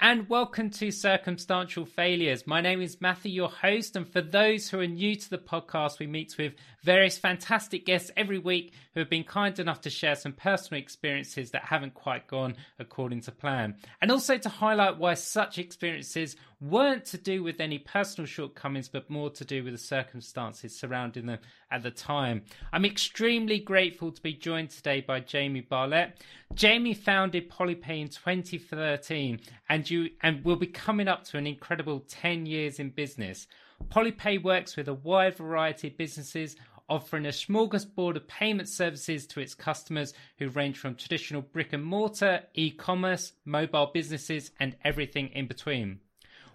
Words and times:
and 0.00 0.28
welcome 0.28 0.70
to 0.70 0.90
Circumstantial 0.90 1.84
Failures. 1.84 2.46
My 2.46 2.60
name 2.60 2.80
is 2.80 3.00
Matthew, 3.00 3.32
your 3.32 3.48
host, 3.48 3.96
and 3.96 4.08
for 4.08 4.20
those 4.20 4.68
who 4.68 4.80
are 4.80 4.86
new 4.86 5.16
to 5.16 5.30
the 5.30 5.38
podcast, 5.38 5.98
we 5.98 6.06
meet 6.06 6.36
with 6.38 6.54
various 6.82 7.18
fantastic 7.18 7.84
guests 7.84 8.10
every 8.16 8.38
week 8.38 8.72
who 8.94 9.00
have 9.00 9.10
been 9.10 9.24
kind 9.24 9.58
enough 9.58 9.80
to 9.82 9.90
share 9.90 10.14
some 10.14 10.32
personal 10.32 10.80
experiences 10.80 11.50
that 11.50 11.64
haven't 11.64 11.94
quite 11.94 12.26
gone 12.26 12.54
according 12.78 13.22
to 13.22 13.32
plan, 13.32 13.76
and 14.00 14.10
also 14.10 14.38
to 14.38 14.48
highlight 14.48 14.98
why 14.98 15.14
such 15.14 15.58
experiences 15.58 16.36
weren't 16.62 17.04
to 17.06 17.18
do 17.18 17.42
with 17.42 17.60
any 17.60 17.78
personal 17.78 18.26
shortcomings, 18.26 18.88
but 18.88 19.10
more 19.10 19.28
to 19.30 19.44
do 19.44 19.64
with 19.64 19.72
the 19.72 19.78
circumstances 19.78 20.78
surrounding 20.78 21.26
them 21.26 21.40
at 21.72 21.82
the 21.82 21.90
time. 21.90 22.42
I'm 22.72 22.84
extremely 22.84 23.58
grateful 23.58 24.12
to 24.12 24.22
be 24.22 24.34
joined 24.34 24.70
today 24.70 25.00
by 25.00 25.20
Jamie 25.20 25.60
Barlett. 25.60 26.22
Jamie 26.54 26.94
founded 26.94 27.50
Polypay 27.50 28.02
in 28.02 28.08
2013 28.08 29.40
and 29.68 29.90
you 29.90 30.10
and 30.22 30.44
will 30.44 30.56
be 30.56 30.68
coming 30.68 31.08
up 31.08 31.24
to 31.24 31.36
an 31.36 31.48
incredible 31.48 32.04
10 32.08 32.46
years 32.46 32.78
in 32.78 32.90
business. 32.90 33.48
Polypay 33.88 34.40
works 34.42 34.76
with 34.76 34.86
a 34.86 34.94
wide 34.94 35.36
variety 35.36 35.88
of 35.88 35.98
businesses 35.98 36.54
offering 36.88 37.26
a 37.26 37.30
smorgasbord 37.30 38.16
of 38.16 38.28
payment 38.28 38.68
services 38.68 39.26
to 39.26 39.40
its 39.40 39.54
customers 39.54 40.14
who 40.38 40.48
range 40.50 40.78
from 40.78 40.94
traditional 40.94 41.42
brick 41.42 41.72
and 41.72 41.84
mortar, 41.84 42.42
e-commerce, 42.54 43.32
mobile 43.44 43.90
businesses 43.92 44.52
and 44.60 44.76
everything 44.84 45.28
in 45.28 45.46
between. 45.48 45.98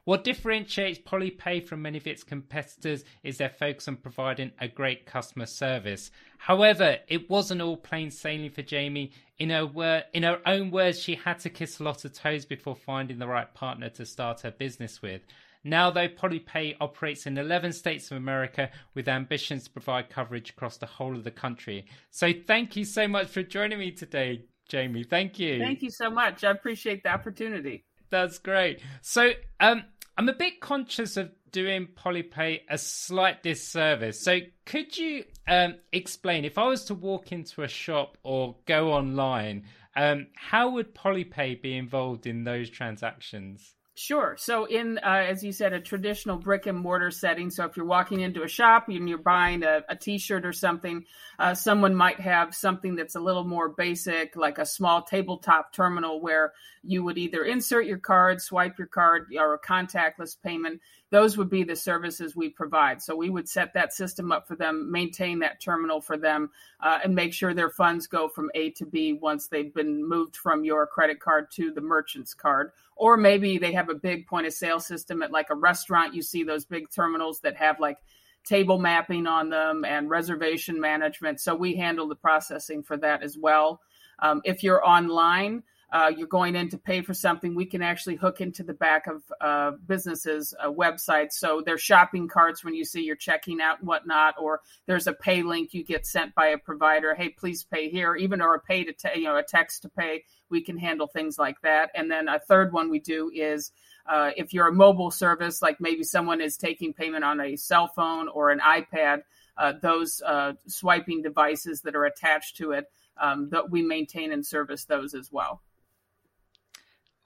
What 0.08 0.24
differentiates 0.24 1.00
Polypay 1.00 1.68
from 1.68 1.82
many 1.82 1.98
of 1.98 2.08
its 2.08 2.24
competitors 2.24 3.04
is 3.24 3.40
their 3.40 3.50
focus 3.50 3.90
on 3.90 3.98
providing 3.98 4.54
a 4.58 4.70
great 4.70 5.06
customer 5.06 5.46
service. 5.46 6.12
However, 6.38 7.00
it 7.10 7.30
wasn't 7.30 7.62
all 7.62 7.76
plain 7.76 8.10
sailing 8.10 8.52
for 8.52 8.62
Jamie. 8.62 9.12
In 9.38 9.50
her, 9.50 9.66
wor- 9.66 10.04
in 10.14 10.24
her 10.24 10.40
own 10.46 10.72
words, 10.72 11.02
she 11.02 11.16
had 11.16 11.40
to 11.40 11.50
kiss 11.50 11.80
a 11.80 11.84
lot 11.84 12.06
of 12.06 12.14
toes 12.14 12.46
before 12.46 12.74
finding 12.74 13.20
the 13.20 13.28
right 13.28 13.54
partner 13.54 13.90
to 13.90 14.06
start 14.06 14.40
her 14.44 14.52
business 14.52 15.02
with. 15.02 15.24
Now, 15.66 15.92
though, 15.92 16.08
Polypay 16.08 16.78
operates 16.80 17.26
in 17.26 17.38
11 17.38 17.74
states 17.74 18.10
of 18.10 18.16
America 18.16 18.70
with 18.94 19.10
ambitions 19.10 19.66
to 19.66 19.72
provide 19.72 20.10
coverage 20.10 20.52
across 20.52 20.78
the 20.78 20.86
whole 20.86 21.18
of 21.18 21.26
the 21.26 21.32
country. 21.32 21.86
So, 22.12 22.32
thank 22.32 22.78
you 22.78 22.86
so 22.86 23.10
much 23.10 23.28
for 23.28 23.44
joining 23.44 23.80
me 23.80 23.92
today, 23.92 24.46
Jamie. 24.70 25.04
Thank 25.04 25.38
you. 25.38 25.60
Thank 25.60 25.82
you 25.82 25.92
so 25.92 26.10
much. 26.10 26.46
I 26.46 26.52
appreciate 26.52 27.04
the 27.04 27.10
opportunity. 27.10 27.84
That's 28.10 28.38
great. 28.38 28.82
So, 29.02 29.32
um, 29.60 29.84
I'm 30.18 30.30
a 30.30 30.34
bit 30.34 30.60
conscious 30.60 31.16
of 31.16 31.32
doing 31.52 31.88
Polypay 31.88 32.62
a 32.70 32.78
slight 32.78 33.44
disservice. 33.44 34.20
So, 34.20 34.40
could 34.66 34.98
you 34.98 35.26
um, 35.48 35.76
explain 35.92 36.44
if 36.44 36.58
I 36.58 36.66
was 36.68 36.86
to 36.86 36.96
walk 36.96 37.32
into 37.32 37.62
a 37.62 37.68
shop 37.68 38.18
or 38.24 38.56
go 38.66 38.94
online, 38.94 39.66
um, 39.96 40.28
how 40.36 40.72
would 40.72 40.96
Polypay 40.96 41.62
be 41.62 41.78
involved 41.78 42.26
in 42.26 42.44
those 42.44 42.70
transactions? 42.70 43.76
Sure. 44.00 44.36
So, 44.38 44.66
in 44.66 45.00
uh, 45.00 45.26
as 45.28 45.44
you 45.44 45.52
said, 45.52 45.74
a 45.74 45.80
traditional 45.80 46.38
brick 46.38 46.68
and 46.68 46.78
mortar 46.78 47.10
setting. 47.10 47.50
So, 47.50 47.66
if 47.66 47.76
you're 47.76 47.88
walking 47.88 48.20
into 48.22 48.44
a 48.44 48.48
shop 48.48 48.90
and 48.90 49.10
you're 49.10 49.18
buying 49.18 49.64
a 49.64 49.82
a 49.90 49.96
T-shirt 49.96 50.46
or 50.46 50.54
something, 50.54 51.04
uh, 51.40 51.56
someone 51.56 51.96
might 51.96 52.20
have 52.20 52.54
something 52.54 52.96
that's 52.96 53.16
a 53.16 53.20
little 53.20 53.44
more 53.44 53.70
basic, 53.70 54.36
like 54.36 54.60
a 54.60 54.68
small 54.68 55.02
tabletop 55.02 55.74
terminal 55.74 56.22
where 56.22 56.54
you 56.84 57.04
would 57.04 57.18
either 57.18 57.44
insert 57.44 57.88
your 57.88 57.98
card, 57.98 58.40
swipe 58.40 58.78
your 58.78 58.86
card, 58.86 59.30
or 59.36 59.56
a 59.56 59.60
contactless 59.60 60.40
payment. 60.40 60.80
Those 61.10 61.38
would 61.38 61.50
be 61.50 61.64
the 61.64 61.76
services 61.76 62.36
we 62.36 62.50
provide. 62.50 63.02
So, 63.02 63.16
we 63.16 63.30
would 63.30 63.48
set 63.48 63.74
that 63.74 63.94
system 63.94 64.32
up 64.32 64.48
for 64.48 64.56
them, 64.56 64.92
maintain 64.92 65.40
that 65.40 65.62
terminal 65.62 66.02
for 66.02 66.18
them, 66.18 66.50
uh, 66.82 67.00
and 67.04 67.16
make 67.16 67.34
sure 67.34 67.54
their 67.54 67.70
funds 67.70 68.08
go 68.08 68.28
from 68.28 68.52
A 68.56 68.72
to 68.72 68.86
B 68.86 69.14
once 69.14 69.48
they've 69.48 69.74
been 69.74 70.08
moved 70.08 70.36
from 70.36 70.64
your 70.64 70.86
credit 70.88 71.20
card 71.20 71.50
to 71.52 71.72
the 71.72 71.82
merchant's 71.82 72.34
card. 72.34 72.72
Or 72.96 73.16
maybe 73.16 73.58
they 73.58 73.74
have 73.74 73.90
a 73.90 73.96
big 73.96 74.28
point 74.28 74.48
of 74.48 74.54
sale 74.54 74.80
system 74.80 75.22
at 75.22 75.32
like 75.32 75.50
a 75.50 75.56
restaurant. 75.56 76.14
You 76.14 76.22
see 76.22 76.44
those 76.44 76.66
big 76.66 76.90
terminals 76.90 77.40
that 77.42 77.56
have 77.58 77.80
like 77.80 78.00
table 78.44 78.80
mapping 78.80 79.28
on 79.28 79.50
them 79.50 79.86
and 79.86 80.10
reservation 80.10 80.80
management. 80.80 81.40
So 81.40 81.54
we 81.54 81.76
handle 81.76 82.08
the 82.08 82.16
processing 82.16 82.82
for 82.82 82.98
that 82.98 83.22
as 83.22 83.38
well. 83.38 83.82
Um, 84.20 84.42
if 84.46 84.64
you're 84.64 84.88
online 84.88 85.64
uh, 85.92 86.12
you're 86.16 86.28
going 86.28 86.56
in 86.56 86.68
to 86.70 86.78
pay 86.78 87.02
for 87.02 87.14
something, 87.14 87.56
we 87.56 87.66
can 87.66 87.82
actually 87.82 88.16
hook 88.16 88.42
into 88.42 88.62
the 88.62 88.74
back 88.74 89.08
of 89.08 89.24
uh, 89.40 89.72
businesses' 89.88 90.54
uh, 90.60 90.70
websites. 90.70 91.34
So 91.34 91.62
there's 91.66 91.82
shopping 91.82 92.28
carts 92.28 92.64
when 92.64 92.76
you 92.76 92.84
see 92.84 93.04
you're 93.04 93.16
checking 93.16 93.62
out 93.62 93.80
and 93.80 93.88
whatnot, 93.88 94.36
or 94.38 94.62
there's 94.86 95.08
a 95.08 95.14
pay 95.14 95.44
link 95.44 95.74
you 95.74 95.86
get 95.86 96.06
sent 96.06 96.36
by 96.36 96.48
a 96.48 96.58
provider. 96.58 97.16
Hey, 97.16 97.30
please 97.30 97.64
pay 97.64 97.90
here, 97.90 98.16
even 98.16 98.42
or 98.42 98.56
a 98.56 98.60
pay 98.60 98.84
to 98.84 98.94
you 99.16 99.24
know 99.24 99.38
a 99.38 99.44
text 99.44 99.84
to 99.84 99.90
pay. 99.90 100.26
We 100.50 100.62
can 100.62 100.78
handle 100.78 101.08
things 101.08 101.40
like 101.40 101.62
that. 101.62 101.92
And 101.96 102.12
then 102.12 102.28
a 102.28 102.40
third 102.40 102.74
one 102.74 102.90
we 102.90 103.00
do 103.00 103.32
is 103.34 103.72
uh, 104.08 104.32
if 104.36 104.54
you're 104.54 104.68
a 104.68 104.74
mobile 104.74 105.12
service, 105.12 105.62
like 105.62 105.80
maybe 105.80 106.04
someone 106.04 106.42
is 106.42 106.58
taking 106.58 106.94
payment 106.94 107.24
on 107.24 107.40
a 107.40 107.56
cell 107.56 107.88
phone 107.88 108.28
or 108.28 108.52
an 108.52 108.60
iPad, 108.60 109.22
uh, 109.58 109.74
those 109.82 110.22
uh, 110.26 110.54
swiping 110.68 111.22
devices 111.22 111.82
that 111.82 111.96
are 111.96 112.06
attached 112.06 112.58
to 112.58 112.72
it, 112.72 112.92
um, 113.22 113.50
that 113.50 113.70
we 113.70 113.82
maintain 113.82 114.32
and 114.32 114.46
service 114.46 114.86
those 114.86 115.14
as 115.14 115.32
well. 115.32 115.62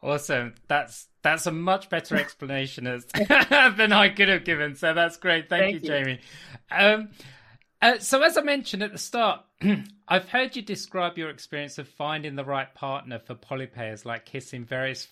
Awesome. 0.03 0.56
That's 0.67 1.07
that's 1.22 1.45
a 1.45 1.51
much 1.51 1.89
better 1.89 2.16
explanation 2.16 2.88
as, 2.88 3.06
than 3.13 3.94
I 3.94 4.09
could 4.09 4.29
have 4.29 4.44
given. 4.44 4.75
So 4.75 4.94
that's 4.94 5.17
great. 5.17 5.50
Thank, 5.50 5.62
Thank 5.62 5.73
you, 5.73 5.79
you, 5.81 5.88
Jamie. 5.88 6.19
Um, 6.72 7.09
uh, 7.81 8.00
so 8.00 8.22
as 8.23 8.38
I 8.38 8.41
mentioned 8.41 8.81
at 8.84 8.91
the 8.91 8.97
start, 8.97 9.41
I've 10.07 10.29
heard 10.29 10.56
you 10.56 10.62
describe 10.62 11.17
your 11.17 11.29
experience 11.29 11.78
of 11.78 11.88
finding 11.88 12.35
the 12.35 12.45
right 12.45 12.73
partner 12.73 13.19
for 13.19 13.35
polypayers, 13.35 14.06
like 14.06 14.25
kissing 14.25 14.66
various 14.66 15.07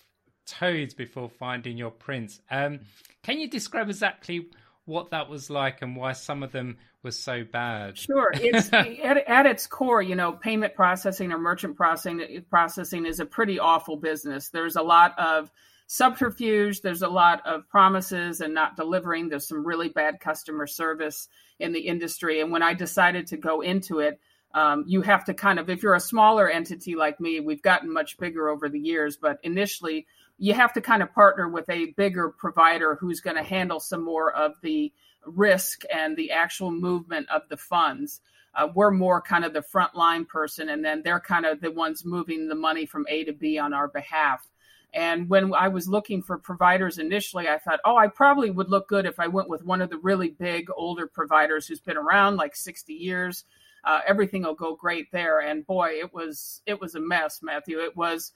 toads 0.46 0.94
before 0.94 1.28
finding 1.28 1.76
your 1.76 1.90
prince. 1.90 2.40
Um, 2.50 2.80
can 3.22 3.38
you 3.38 3.48
describe 3.48 3.88
exactly 3.88 4.48
what 4.90 5.10
that 5.12 5.30
was 5.30 5.48
like 5.48 5.82
and 5.82 5.96
why 5.96 6.12
some 6.12 6.42
of 6.42 6.52
them 6.52 6.76
were 7.02 7.10
so 7.10 7.44
bad. 7.44 7.96
Sure, 7.96 8.30
it's 8.34 8.68
at, 8.72 9.16
at, 9.16 9.46
its 9.46 9.66
core, 9.66 10.02
you 10.02 10.16
know, 10.16 10.32
payment 10.32 10.74
processing 10.74 11.32
or 11.32 11.38
merchant 11.38 11.76
processing 11.76 12.44
processing 12.50 13.06
is 13.06 13.20
a 13.20 13.24
pretty 13.24 13.58
awful 13.58 13.96
business. 13.96 14.50
There's 14.50 14.76
a 14.76 14.82
lot 14.82 15.18
of 15.18 15.50
subterfuge. 15.86 16.82
There's 16.82 17.02
a 17.02 17.08
lot 17.08 17.44
of 17.46 17.68
promises 17.68 18.40
and 18.40 18.54
not 18.54 18.76
delivering. 18.76 19.28
There's 19.28 19.48
some 19.48 19.66
really 19.66 19.88
bad 19.88 20.20
customer 20.20 20.66
service 20.66 21.28
in 21.58 21.72
the 21.72 21.80
industry. 21.80 22.40
And 22.40 22.52
when 22.52 22.62
I 22.62 22.74
decided 22.74 23.28
to 23.28 23.36
go 23.36 23.60
into 23.60 23.98
it, 23.98 24.20
um, 24.54 24.84
you 24.86 25.02
have 25.02 25.24
to 25.24 25.34
kind 25.34 25.58
of, 25.58 25.68
if 25.68 25.82
you're 25.82 25.94
a 25.94 26.00
smaller 26.00 26.48
entity 26.48 26.94
like 26.94 27.20
me, 27.20 27.40
we've 27.40 27.62
gotten 27.62 27.92
much 27.92 28.18
bigger 28.18 28.48
over 28.48 28.68
the 28.68 28.78
years, 28.78 29.16
but 29.16 29.38
initially 29.42 30.06
you 30.40 30.54
have 30.54 30.72
to 30.72 30.80
kind 30.80 31.02
of 31.02 31.12
partner 31.12 31.48
with 31.48 31.68
a 31.68 31.92
bigger 31.98 32.30
provider 32.30 32.94
who's 32.94 33.20
going 33.20 33.36
to 33.36 33.42
handle 33.42 33.78
some 33.78 34.02
more 34.02 34.32
of 34.32 34.54
the 34.62 34.90
risk 35.26 35.82
and 35.94 36.16
the 36.16 36.30
actual 36.30 36.70
movement 36.70 37.28
of 37.28 37.42
the 37.50 37.58
funds. 37.58 38.22
Uh, 38.54 38.66
we're 38.74 38.90
more 38.90 39.20
kind 39.20 39.44
of 39.44 39.52
the 39.52 39.62
frontline 39.62 40.26
person, 40.26 40.70
and 40.70 40.82
then 40.82 41.02
they're 41.04 41.20
kind 41.20 41.44
of 41.44 41.60
the 41.60 41.70
ones 41.70 42.06
moving 42.06 42.48
the 42.48 42.54
money 42.54 42.86
from 42.86 43.04
A 43.10 43.22
to 43.24 43.34
B 43.34 43.58
on 43.58 43.74
our 43.74 43.86
behalf. 43.86 44.48
And 44.94 45.28
when 45.28 45.52
I 45.52 45.68
was 45.68 45.86
looking 45.86 46.22
for 46.22 46.38
providers 46.38 46.96
initially, 46.96 47.46
I 47.46 47.58
thought, 47.58 47.80
oh, 47.84 47.98
I 47.98 48.08
probably 48.08 48.50
would 48.50 48.70
look 48.70 48.88
good 48.88 49.04
if 49.04 49.20
I 49.20 49.28
went 49.28 49.50
with 49.50 49.62
one 49.62 49.82
of 49.82 49.90
the 49.90 49.98
really 49.98 50.30
big 50.30 50.68
older 50.74 51.06
providers 51.06 51.66
who's 51.66 51.80
been 51.80 51.98
around 51.98 52.36
like 52.36 52.56
60 52.56 52.94
years. 52.94 53.44
Uh, 53.84 54.00
everything 54.06 54.42
will 54.42 54.54
go 54.54 54.74
great 54.74 55.12
there. 55.12 55.40
And 55.40 55.66
boy, 55.66 55.90
it 56.00 56.14
was 56.14 56.62
it 56.64 56.80
was 56.80 56.94
a 56.94 57.00
mess, 57.00 57.40
Matthew. 57.42 57.78
It 57.78 57.94
was 57.94 58.32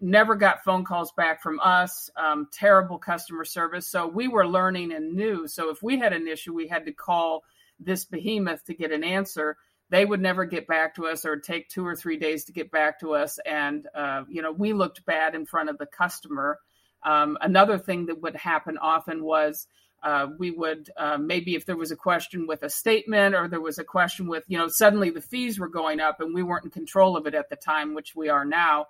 never 0.00 0.34
got 0.34 0.64
phone 0.64 0.84
calls 0.84 1.12
back 1.12 1.42
from 1.42 1.60
us. 1.60 2.10
Um, 2.16 2.48
terrible 2.52 2.98
customer 2.98 3.44
service. 3.44 3.86
So 3.86 4.06
we 4.06 4.28
were 4.28 4.46
learning 4.46 4.92
and 4.92 5.14
new 5.14 5.46
so 5.46 5.70
if 5.70 5.82
we 5.82 5.98
had 5.98 6.12
an 6.12 6.28
issue 6.28 6.54
we 6.54 6.68
had 6.68 6.86
to 6.86 6.92
call 6.92 7.44
this 7.78 8.04
behemoth 8.04 8.64
to 8.66 8.74
get 8.74 8.92
an 8.92 9.04
answer. 9.04 9.56
They 9.88 10.04
would 10.04 10.20
never 10.20 10.44
get 10.44 10.68
back 10.68 10.94
to 10.96 11.06
us 11.06 11.24
or 11.24 11.36
take 11.36 11.68
two 11.68 11.84
or 11.84 11.96
three 11.96 12.16
days 12.16 12.44
to 12.44 12.52
get 12.52 12.70
back 12.70 13.00
to 13.00 13.14
us. 13.14 13.38
And 13.44 13.88
uh, 13.94 14.24
you 14.28 14.42
know 14.42 14.52
we 14.52 14.72
looked 14.72 15.04
bad 15.04 15.34
in 15.34 15.46
front 15.46 15.70
of 15.70 15.78
the 15.78 15.86
customer. 15.86 16.58
Um, 17.02 17.38
another 17.40 17.78
thing 17.78 18.06
that 18.06 18.20
would 18.20 18.36
happen 18.36 18.76
often 18.78 19.24
was 19.24 19.66
uh, 20.02 20.28
we 20.38 20.50
would 20.50 20.90
uh, 20.96 21.18
maybe 21.18 21.54
if 21.54 21.66
there 21.66 21.76
was 21.76 21.90
a 21.90 21.96
question 21.96 22.46
with 22.46 22.62
a 22.62 22.70
statement 22.70 23.34
or 23.34 23.48
there 23.48 23.60
was 23.60 23.78
a 23.78 23.84
question 23.84 24.28
with 24.28 24.44
you 24.48 24.58
know 24.58 24.68
suddenly 24.68 25.10
the 25.10 25.20
fees 25.20 25.58
were 25.58 25.68
going 25.68 26.00
up 26.00 26.20
and 26.20 26.34
we 26.34 26.42
weren't 26.42 26.64
in 26.64 26.70
control 26.70 27.16
of 27.16 27.26
it 27.26 27.34
at 27.34 27.50
the 27.50 27.56
time 27.56 27.94
which 27.94 28.14
we 28.14 28.28
are 28.28 28.44
now 28.44 28.86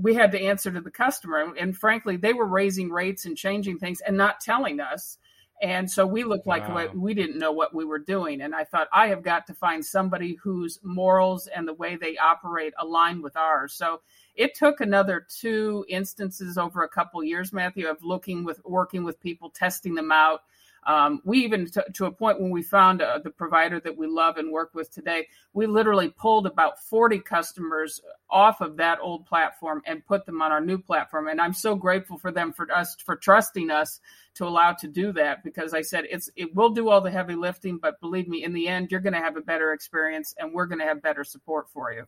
we 0.00 0.14
had 0.14 0.32
to 0.32 0.40
answer 0.40 0.70
to 0.70 0.80
the 0.80 0.90
customer. 0.90 1.54
And 1.58 1.76
frankly, 1.76 2.16
they 2.16 2.32
were 2.32 2.46
raising 2.46 2.90
rates 2.90 3.24
and 3.24 3.36
changing 3.36 3.78
things 3.78 4.00
and 4.00 4.16
not 4.16 4.40
telling 4.40 4.80
us. 4.80 5.18
And 5.62 5.88
so 5.88 6.04
we 6.04 6.24
looked 6.24 6.46
like 6.46 6.68
wow. 6.68 6.88
we 6.92 7.14
didn't 7.14 7.38
know 7.38 7.52
what 7.52 7.72
we 7.72 7.84
were 7.84 8.00
doing. 8.00 8.40
And 8.40 8.52
I 8.52 8.64
thought, 8.64 8.88
I 8.92 9.06
have 9.08 9.22
got 9.22 9.46
to 9.46 9.54
find 9.54 9.84
somebody 9.84 10.36
whose 10.42 10.80
morals 10.82 11.46
and 11.46 11.68
the 11.68 11.74
way 11.74 11.94
they 11.94 12.16
operate 12.16 12.74
align 12.80 13.22
with 13.22 13.36
ours. 13.36 13.72
So 13.72 14.00
it 14.34 14.56
took 14.56 14.80
another 14.80 15.24
two 15.28 15.84
instances 15.88 16.58
over 16.58 16.82
a 16.82 16.88
couple 16.88 17.22
years, 17.22 17.52
Matthew, 17.52 17.86
of 17.88 18.02
looking 18.02 18.42
with 18.42 18.60
working 18.64 19.04
with 19.04 19.20
people, 19.20 19.50
testing 19.50 19.94
them 19.94 20.10
out. 20.10 20.40
Um, 20.84 21.20
we 21.24 21.38
even 21.44 21.66
t- 21.66 21.80
to 21.94 22.06
a 22.06 22.10
point 22.10 22.40
when 22.40 22.50
we 22.50 22.62
found 22.62 23.02
uh, 23.02 23.18
the 23.22 23.30
provider 23.30 23.78
that 23.80 23.96
we 23.96 24.06
love 24.06 24.36
and 24.36 24.50
work 24.50 24.74
with 24.74 24.90
today, 24.90 25.28
we 25.52 25.66
literally 25.66 26.08
pulled 26.08 26.46
about 26.46 26.82
40 26.82 27.20
customers 27.20 28.00
off 28.28 28.60
of 28.60 28.76
that 28.78 28.98
old 29.00 29.26
platform 29.26 29.82
and 29.86 30.04
put 30.04 30.26
them 30.26 30.42
on 30.42 30.50
our 30.50 30.60
new 30.60 30.78
platform. 30.78 31.28
And 31.28 31.40
I'm 31.40 31.54
so 31.54 31.76
grateful 31.76 32.18
for 32.18 32.32
them 32.32 32.52
for 32.52 32.70
us 32.72 32.96
for 33.04 33.14
trusting 33.14 33.70
us 33.70 34.00
to 34.34 34.44
allow 34.44 34.72
to 34.72 34.88
do 34.88 35.12
that 35.12 35.44
because 35.44 35.74
I 35.74 35.82
said 35.82 36.04
it's 36.10 36.30
it 36.36 36.54
will 36.54 36.70
do 36.70 36.88
all 36.88 37.00
the 37.00 37.10
heavy 37.10 37.34
lifting, 37.34 37.78
but 37.78 38.00
believe 38.00 38.26
me, 38.26 38.42
in 38.42 38.52
the 38.52 38.66
end, 38.66 38.90
you're 38.90 39.00
going 39.00 39.12
to 39.12 39.20
have 39.20 39.36
a 39.36 39.42
better 39.42 39.72
experience 39.72 40.34
and 40.38 40.52
we're 40.52 40.66
going 40.66 40.80
to 40.80 40.86
have 40.86 41.02
better 41.02 41.22
support 41.22 41.70
for 41.70 41.92
you. 41.92 42.06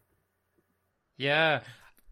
Yeah, 1.16 1.60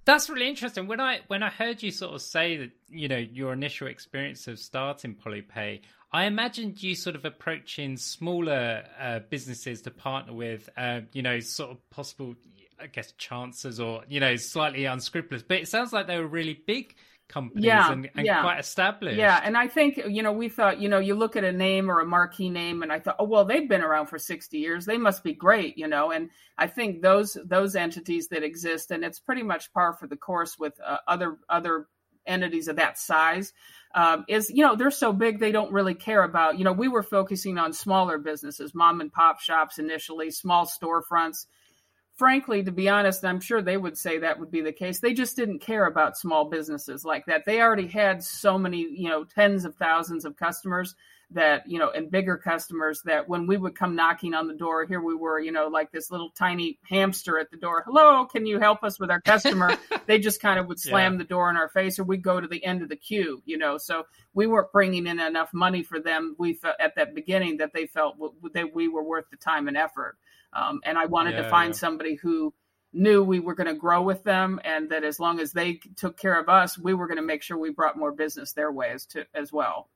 that's 0.04 0.28
really 0.28 0.48
interesting. 0.48 0.86
When 0.86 1.00
I 1.00 1.20
when 1.26 1.42
I 1.42 1.50
heard 1.50 1.82
you 1.82 1.90
sort 1.90 2.14
of 2.14 2.22
say 2.22 2.56
that, 2.58 2.70
you 2.88 3.08
know, 3.08 3.16
your 3.16 3.52
initial 3.52 3.88
experience 3.88 4.46
of 4.48 4.58
starting 4.58 5.14
Polypay, 5.14 5.80
I 6.12 6.24
imagined 6.24 6.82
you 6.82 6.94
sort 6.94 7.16
of 7.16 7.24
approaching 7.24 7.96
smaller 7.96 8.84
uh, 9.00 9.20
businesses 9.30 9.82
to 9.82 9.90
partner 9.90 10.34
with, 10.34 10.68
uh, 10.76 11.00
you 11.12 11.22
know, 11.22 11.40
sort 11.40 11.70
of 11.70 11.90
possible, 11.90 12.34
I 12.80 12.86
guess, 12.88 13.12
chances 13.12 13.80
or 13.80 14.02
you 14.08 14.20
know, 14.20 14.36
slightly 14.36 14.84
unscrupulous. 14.84 15.42
But 15.42 15.58
it 15.58 15.68
sounds 15.68 15.92
like 15.92 16.06
they 16.06 16.18
were 16.18 16.26
really 16.26 16.60
big 16.66 16.94
companies 17.32 17.64
yeah, 17.64 17.90
and, 17.90 18.10
and 18.14 18.26
yeah. 18.26 18.42
quite 18.42 18.60
established. 18.60 19.16
Yeah, 19.16 19.40
and 19.42 19.56
I 19.56 19.66
think 19.66 19.98
you 20.06 20.22
know 20.22 20.32
we 20.32 20.48
thought 20.48 20.80
you 20.80 20.88
know 20.88 20.98
you 20.98 21.14
look 21.14 21.34
at 21.34 21.44
a 21.44 21.52
name 21.52 21.90
or 21.90 22.00
a 22.00 22.04
marquee 22.04 22.50
name, 22.50 22.82
and 22.82 22.92
I 22.92 23.00
thought, 23.00 23.16
oh 23.18 23.24
well, 23.24 23.44
they've 23.44 23.68
been 23.68 23.82
around 23.82 24.06
for 24.06 24.18
sixty 24.18 24.58
years, 24.58 24.84
they 24.84 24.98
must 24.98 25.24
be 25.24 25.32
great, 25.32 25.78
you 25.78 25.88
know. 25.88 26.10
And 26.12 26.28
I 26.58 26.66
think 26.66 27.00
those 27.00 27.36
those 27.44 27.74
entities 27.74 28.28
that 28.28 28.42
exist, 28.42 28.90
and 28.90 29.02
it's 29.04 29.18
pretty 29.18 29.42
much 29.42 29.72
par 29.72 29.94
for 29.94 30.06
the 30.06 30.16
course 30.16 30.58
with 30.58 30.74
uh, 30.84 30.98
other 31.08 31.38
other 31.48 31.86
entities 32.26 32.68
of 32.68 32.76
that 32.76 32.98
size. 32.98 33.52
Um, 33.94 34.24
is 34.26 34.48
you 34.48 34.64
know 34.64 34.74
they're 34.74 34.90
so 34.90 35.12
big 35.12 35.38
they 35.38 35.52
don't 35.52 35.70
really 35.70 35.94
care 35.94 36.22
about 36.22 36.58
you 36.58 36.64
know 36.64 36.72
we 36.72 36.88
were 36.88 37.02
focusing 37.02 37.58
on 37.58 37.74
smaller 37.74 38.16
businesses 38.16 38.74
mom 38.74 39.02
and 39.02 39.12
pop 39.12 39.38
shops 39.38 39.78
initially 39.78 40.30
small 40.30 40.64
storefronts 40.64 41.44
frankly, 42.14 42.62
to 42.62 42.72
be 42.72 42.88
honest, 42.88 43.24
I'm 43.24 43.40
sure 43.40 43.62
they 43.62 43.76
would 43.76 43.96
say 43.96 44.18
that 44.18 44.38
would 44.38 44.50
be 44.50 44.60
the 44.60 44.72
case. 44.72 45.00
They 45.00 45.14
just 45.14 45.36
didn't 45.36 45.60
care 45.60 45.86
about 45.86 46.16
small 46.16 46.48
businesses 46.48 47.04
like 47.04 47.26
that. 47.26 47.44
They 47.44 47.60
already 47.60 47.88
had 47.88 48.22
so 48.22 48.58
many, 48.58 48.86
you 48.90 49.08
know, 49.08 49.24
tens 49.24 49.64
of 49.64 49.74
thousands 49.76 50.24
of 50.24 50.36
customers 50.36 50.94
that, 51.34 51.68
you 51.68 51.78
know, 51.78 51.90
and 51.90 52.10
bigger 52.10 52.36
customers 52.36 53.02
that 53.04 53.28
when 53.28 53.46
we 53.46 53.56
would 53.56 53.74
come 53.74 53.96
knocking 53.96 54.34
on 54.34 54.48
the 54.48 54.54
door, 54.54 54.84
here 54.84 55.00
we 55.00 55.14
were, 55.14 55.40
you 55.40 55.52
know, 55.52 55.68
like 55.68 55.90
this 55.90 56.10
little 56.10 56.30
tiny 56.30 56.78
hamster 56.88 57.38
at 57.38 57.50
the 57.50 57.56
door. 57.56 57.82
Hello, 57.86 58.26
can 58.26 58.46
you 58.46 58.58
help 58.58 58.82
us 58.82 58.98
with 58.98 59.10
our 59.10 59.20
customer? 59.20 59.76
they 60.06 60.18
just 60.18 60.40
kind 60.40 60.58
of 60.58 60.66
would 60.66 60.78
slam 60.78 61.12
yeah. 61.12 61.18
the 61.18 61.24
door 61.24 61.50
in 61.50 61.56
our 61.56 61.68
face 61.68 61.98
or 61.98 62.04
we'd 62.04 62.22
go 62.22 62.40
to 62.40 62.48
the 62.48 62.64
end 62.64 62.82
of 62.82 62.88
the 62.88 62.96
queue, 62.96 63.42
you 63.44 63.58
know. 63.58 63.78
So 63.78 64.04
we 64.34 64.46
weren't 64.46 64.72
bringing 64.72 65.06
in 65.06 65.20
enough 65.20 65.50
money 65.52 65.82
for 65.82 66.00
them. 66.00 66.36
We 66.38 66.54
felt 66.54 66.76
at 66.80 66.96
that 66.96 67.14
beginning 67.14 67.58
that 67.58 67.72
they 67.72 67.86
felt 67.86 68.16
that 68.54 68.74
we 68.74 68.88
were 68.88 69.04
worth 69.04 69.26
the 69.30 69.36
time 69.36 69.68
and 69.68 69.76
effort. 69.76 70.16
Um, 70.52 70.80
and 70.84 70.98
I 70.98 71.06
wanted 71.06 71.34
yeah, 71.34 71.42
to 71.42 71.50
find 71.50 71.74
yeah. 71.74 71.78
somebody 71.78 72.14
who 72.16 72.52
knew 72.92 73.22
we 73.22 73.40
were 73.40 73.54
going 73.54 73.68
to 73.68 73.74
grow 73.74 74.02
with 74.02 74.22
them 74.22 74.60
and 74.64 74.90
that 74.90 75.04
as 75.04 75.18
long 75.18 75.40
as 75.40 75.52
they 75.52 75.80
took 75.96 76.18
care 76.18 76.38
of 76.38 76.48
us, 76.48 76.78
we 76.78 76.94
were 76.94 77.06
going 77.06 77.16
to 77.16 77.22
make 77.22 77.42
sure 77.42 77.56
we 77.56 77.70
brought 77.70 77.96
more 77.96 78.12
business 78.12 78.52
their 78.52 78.70
way 78.70 78.90
as, 78.90 79.06
to, 79.06 79.24
as 79.34 79.52
well. 79.52 79.88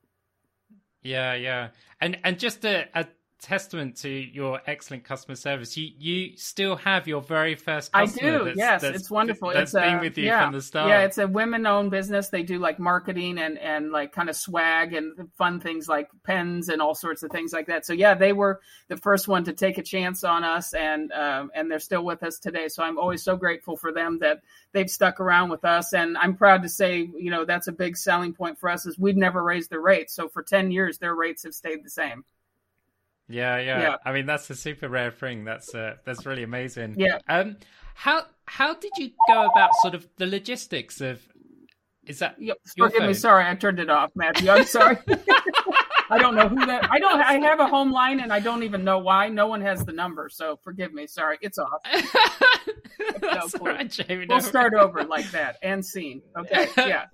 Yeah, 1.06 1.35
yeah. 1.35 1.69
And 2.00 2.19
and 2.25 2.38
just 2.38 2.64
a, 2.64 2.88
a 2.94 3.00
uh, 3.00 3.05
testament 3.41 3.97
to 3.97 4.09
your 4.09 4.61
excellent 4.67 5.05
customer 5.05 5.35
service. 5.35 5.77
You 5.77 5.91
you 5.99 6.37
still 6.37 6.77
have 6.77 7.06
your 7.06 7.21
very 7.21 7.55
first 7.55 7.93
customer. 7.93 8.29
I 8.29 8.38
do. 8.38 8.44
That's, 8.44 8.56
yes, 8.56 8.83
that's, 8.83 8.97
it's 8.97 9.11
wonderful. 9.11 9.49
That's 9.49 9.75
it's 9.75 9.85
been 9.85 9.99
a, 9.99 10.00
with 10.00 10.19
you 10.19 10.25
yeah, 10.25 10.44
from 10.44 10.55
the 10.55 10.62
start. 10.62 10.88
Yeah, 10.88 11.03
it's 11.03 11.19
a 11.19 11.27
women-owned 11.27 11.91
business. 11.91 12.29
They 12.29 12.43
do 12.43 12.59
like 12.59 12.79
marketing 12.79 13.38
and 13.38 13.59
and 13.59 13.93
like 13.93 14.12
kind 14.12 14.29
of 14.29 14.37
swag 14.37 14.94
and 14.94 15.29
fun 15.37 15.61
things 15.61 15.88
like 15.88 16.09
pens 16.25 16.69
and 16.69 16.81
all 16.81 16.94
sorts 16.94 17.23
of 17.23 17.31
things 17.31 17.53
like 17.53 17.67
that. 17.67 17.87
So 17.87 17.93
yeah, 17.93 18.15
they 18.15 18.33
were 18.33 18.61
the 18.88 18.97
first 18.97 19.29
one 19.29 19.44
to 19.44 19.53
take 19.53 19.79
a 19.79 19.83
chance 19.83 20.25
on 20.25 20.44
us, 20.44 20.75
and 20.75 21.12
um, 21.12 21.50
and 21.55 21.71
they're 21.71 21.79
still 21.79 22.05
with 22.05 22.23
us 22.23 22.38
today. 22.38 22.69
So 22.69 22.83
I'm 22.83 22.99
always 22.99 23.23
so 23.23 23.37
grateful 23.37 23.77
for 23.77 23.93
them 23.93 24.19
that 24.21 24.43
they've 24.73 24.91
stuck 24.91 25.21
around 25.21 25.50
with 25.50 25.65
us. 25.65 25.93
And 25.93 26.17
I'm 26.19 26.37
proud 26.37 26.62
to 26.62 26.69
say, 26.69 26.99
you 26.99 27.31
know, 27.31 27.44
that's 27.44 27.69
a 27.69 27.73
big 27.73 27.97
selling 27.97 28.35
point 28.35 28.59
for 28.59 28.69
us 28.69 28.87
is 28.87 28.99
we've 28.99 29.17
never 29.17 29.43
raised 29.43 29.71
the 29.71 29.81
rates. 29.81 30.15
So 30.15 30.29
for 30.29 30.43
10 30.43 30.71
years, 30.71 30.99
their 30.99 31.15
rates 31.15 31.44
have 31.44 31.55
stayed 31.55 31.85
the 31.85 31.91
same. 31.91 32.25
Yeah, 33.28 33.58
yeah, 33.58 33.81
yeah. 33.81 33.96
I 34.05 34.12
mean, 34.12 34.26
that's 34.26 34.49
a 34.50 34.55
super 34.55 34.88
rare 34.88 35.11
thing. 35.11 35.44
That's 35.44 35.75
uh, 35.75 35.96
that's 36.05 36.26
really 36.26 36.43
amazing. 36.43 36.94
Yeah. 36.99 37.19
Um, 37.28 37.56
how 37.94 38.23
how 38.46 38.75
did 38.75 38.93
you 38.99 39.11
go 39.28 39.46
about 39.46 39.70
sort 39.82 39.94
of 39.94 40.06
the 40.17 40.26
logistics 40.26 41.00
of? 41.00 41.20
Is 42.06 42.20
that? 42.20 42.37
Yep. 42.38 42.58
Forgive 42.76 42.99
phone? 42.99 43.06
me. 43.08 43.14
Sorry, 43.14 43.44
I 43.44 43.55
turned 43.56 43.81
it 43.81 43.90
off, 43.90 44.12
Matthew. 44.14 44.50
I'm 44.50 44.64
sorry. 44.64 44.99
I 46.08 46.19
don't 46.19 46.37
know 46.37 46.49
who 46.49 46.64
that. 46.67 46.88
I 46.90 46.99
don't. 47.00 47.20
I 47.20 47.38
have 47.40 47.58
a 47.58 47.67
home 47.67 47.90
line, 47.90 48.20
and 48.20 48.32
I 48.32 48.38
don't 48.38 48.62
even 48.62 48.84
know 48.84 48.99
why. 48.99 49.28
No 49.28 49.49
one 49.49 49.61
has 49.62 49.84
the 49.84 49.93
number, 49.93 50.28
so 50.28 50.58
forgive 50.62 50.93
me. 50.93 51.06
Sorry, 51.06 51.38
it's 51.40 51.58
off. 51.58 51.81
No, 53.23 53.49
right, 53.61 53.90
Jamie. 53.90 54.26
We'll 54.28 54.40
start 54.40 54.75
over 54.75 55.05
like 55.05 55.31
that 55.32 55.56
and 55.62 55.84
scene. 55.84 56.23
Okay. 56.38 56.69
Yeah. 56.76 57.06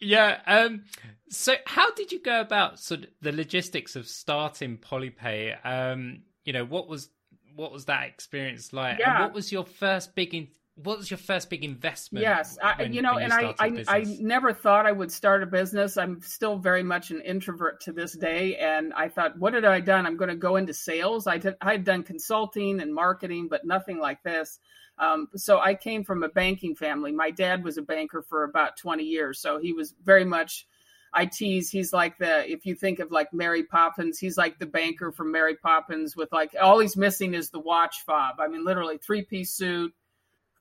Yeah. 0.00 0.38
Um, 0.46 0.84
so, 1.32 1.54
how 1.66 1.92
did 1.94 2.12
you 2.12 2.20
go 2.20 2.40
about 2.40 2.78
sort 2.78 3.04
of 3.04 3.06
the 3.22 3.32
logistics 3.32 3.96
of 3.96 4.06
starting 4.06 4.76
Polypay? 4.76 5.56
Um, 5.64 6.22
you 6.44 6.52
know, 6.52 6.64
what 6.64 6.88
was 6.88 7.08
what 7.56 7.72
was 7.72 7.86
that 7.86 8.04
experience 8.04 8.72
like? 8.72 8.98
Yeah. 8.98 9.14
And 9.14 9.24
what 9.24 9.34
was 9.34 9.50
your 9.50 9.64
first 9.64 10.14
big 10.14 10.34
in, 10.34 10.48
what 10.74 10.98
was 10.98 11.10
your 11.10 11.18
first 11.18 11.48
big 11.48 11.64
investment? 11.64 12.22
Yes, 12.22 12.58
I, 12.62 12.84
you 12.84 13.02
know, 13.02 13.16
and 13.16 13.32
I, 13.32 13.54
I, 13.58 13.84
I 13.88 14.04
never 14.20 14.52
thought 14.52 14.86
I 14.86 14.92
would 14.92 15.10
start 15.10 15.42
a 15.42 15.46
business. 15.46 15.96
I'm 15.96 16.20
still 16.20 16.58
very 16.58 16.82
much 16.82 17.10
an 17.10 17.22
introvert 17.22 17.80
to 17.82 17.92
this 17.92 18.12
day, 18.16 18.56
and 18.56 18.92
I 18.94 19.08
thought, 19.08 19.38
what 19.38 19.54
had 19.54 19.64
I 19.64 19.80
done? 19.80 20.06
I'm 20.06 20.16
going 20.16 20.30
to 20.30 20.36
go 20.36 20.56
into 20.56 20.74
sales. 20.74 21.26
I 21.26 21.38
did, 21.38 21.56
I 21.62 21.72
had 21.72 21.84
done 21.84 22.02
consulting 22.02 22.80
and 22.80 22.94
marketing, 22.94 23.48
but 23.50 23.64
nothing 23.64 23.98
like 23.98 24.22
this. 24.22 24.58
Um, 24.98 25.28
so 25.36 25.60
I 25.60 25.74
came 25.74 26.04
from 26.04 26.22
a 26.22 26.28
banking 26.28 26.74
family. 26.74 27.12
My 27.12 27.30
dad 27.30 27.64
was 27.64 27.78
a 27.78 27.82
banker 27.82 28.22
for 28.22 28.44
about 28.44 28.76
20 28.76 29.02
years, 29.02 29.40
so 29.40 29.58
he 29.58 29.72
was 29.72 29.94
very 30.04 30.24
much. 30.24 30.66
I 31.14 31.26
tease 31.26 31.70
he's 31.70 31.92
like 31.92 32.16
the 32.18 32.50
if 32.50 32.64
you 32.64 32.74
think 32.74 32.98
of 32.98 33.10
like 33.12 33.32
Mary 33.32 33.64
Poppins, 33.64 34.18
he's 34.18 34.38
like 34.38 34.58
the 34.58 34.66
banker 34.66 35.12
from 35.12 35.30
Mary 35.30 35.56
Poppins 35.56 36.16
with 36.16 36.32
like 36.32 36.54
all 36.60 36.78
he's 36.78 36.96
missing 36.96 37.34
is 37.34 37.50
the 37.50 37.58
watch 37.58 38.02
fob. 38.06 38.40
I 38.40 38.48
mean, 38.48 38.64
literally 38.64 38.98
three 38.98 39.22
piece 39.22 39.50
suit, 39.50 39.92